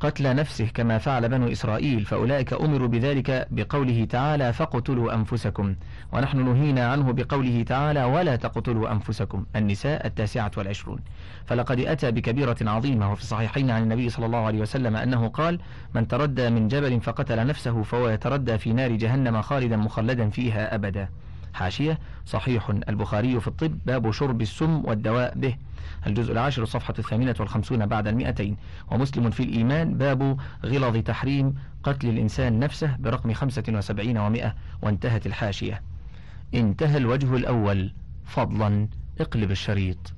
قتل 0.00 0.36
نفسه 0.36 0.66
كما 0.74 0.98
فعل 0.98 1.28
بنو 1.28 1.52
إسرائيل 1.52 2.04
فأولئك 2.04 2.52
أمروا 2.52 2.88
بذلك 2.88 3.48
بقوله 3.50 4.04
تعالى 4.04 4.52
فاقتلوا 4.52 5.14
أنفسكم 5.14 5.74
ونحن 6.12 6.44
نهينا 6.44 6.92
عنه 6.92 7.12
بقوله 7.12 7.62
تعالى 7.62 8.04
ولا 8.04 8.36
تقتلوا 8.36 8.92
أنفسكم 8.92 9.46
النساء 9.56 10.06
التاسعة 10.06 10.50
والعشرون. 10.56 10.98
فلقد 11.46 11.80
أتى 11.80 12.10
بكبيرة 12.10 12.56
عظيمة 12.62 13.12
وفي 13.12 13.22
الصحيحين 13.22 13.70
عن 13.70 13.82
النبي 13.82 14.08
صلى 14.08 14.26
الله 14.26 14.46
عليه 14.46 14.60
وسلم 14.60 14.96
أنه 14.96 15.28
قال 15.28 15.60
من 15.94 16.08
تردى 16.08 16.50
من 16.50 16.68
جبل 16.68 17.00
فقتل 17.00 17.46
نفسه 17.46 17.82
فهو 17.82 18.08
يتردى 18.08 18.58
في 18.58 18.72
نار 18.72 18.92
جهنم 18.92 19.42
خالدا 19.42 19.76
مخلدا 19.76 20.30
فيها 20.30 20.74
أبدا 20.74 21.08
حاشية 21.54 21.98
صحيح 22.26 22.70
البخاري 22.88 23.40
في 23.40 23.48
الطب 23.48 23.78
باب 23.86 24.10
شرب 24.10 24.42
السم 24.42 24.84
والدواء 24.84 25.34
به. 25.36 25.56
الجزء 26.06 26.32
العاشر 26.32 26.62
الصفحة 26.62 26.94
الثامنة 26.98 27.34
والخمسون 27.40 27.86
بعد 27.86 28.08
المئتين. 28.08 28.56
ومسلم 28.90 29.30
في 29.30 29.42
الإيمان 29.42 29.98
باب 29.98 30.36
غلظ 30.64 30.96
تحريم 30.96 31.54
قتل 31.82 32.08
الإنسان 32.08 32.58
نفسه 32.58 32.96
برقم 32.96 33.32
خمسة 33.32 33.64
وسبعين 33.68 34.18
ومائة 34.18 34.54
وانتهت 34.82 35.26
الحاشية. 35.26 35.82
انتهى 36.54 36.96
الوجه 36.96 37.36
الأول. 37.36 37.92
فضلا 38.24 38.88
اقلب 39.20 39.50
الشريط. 39.50 40.17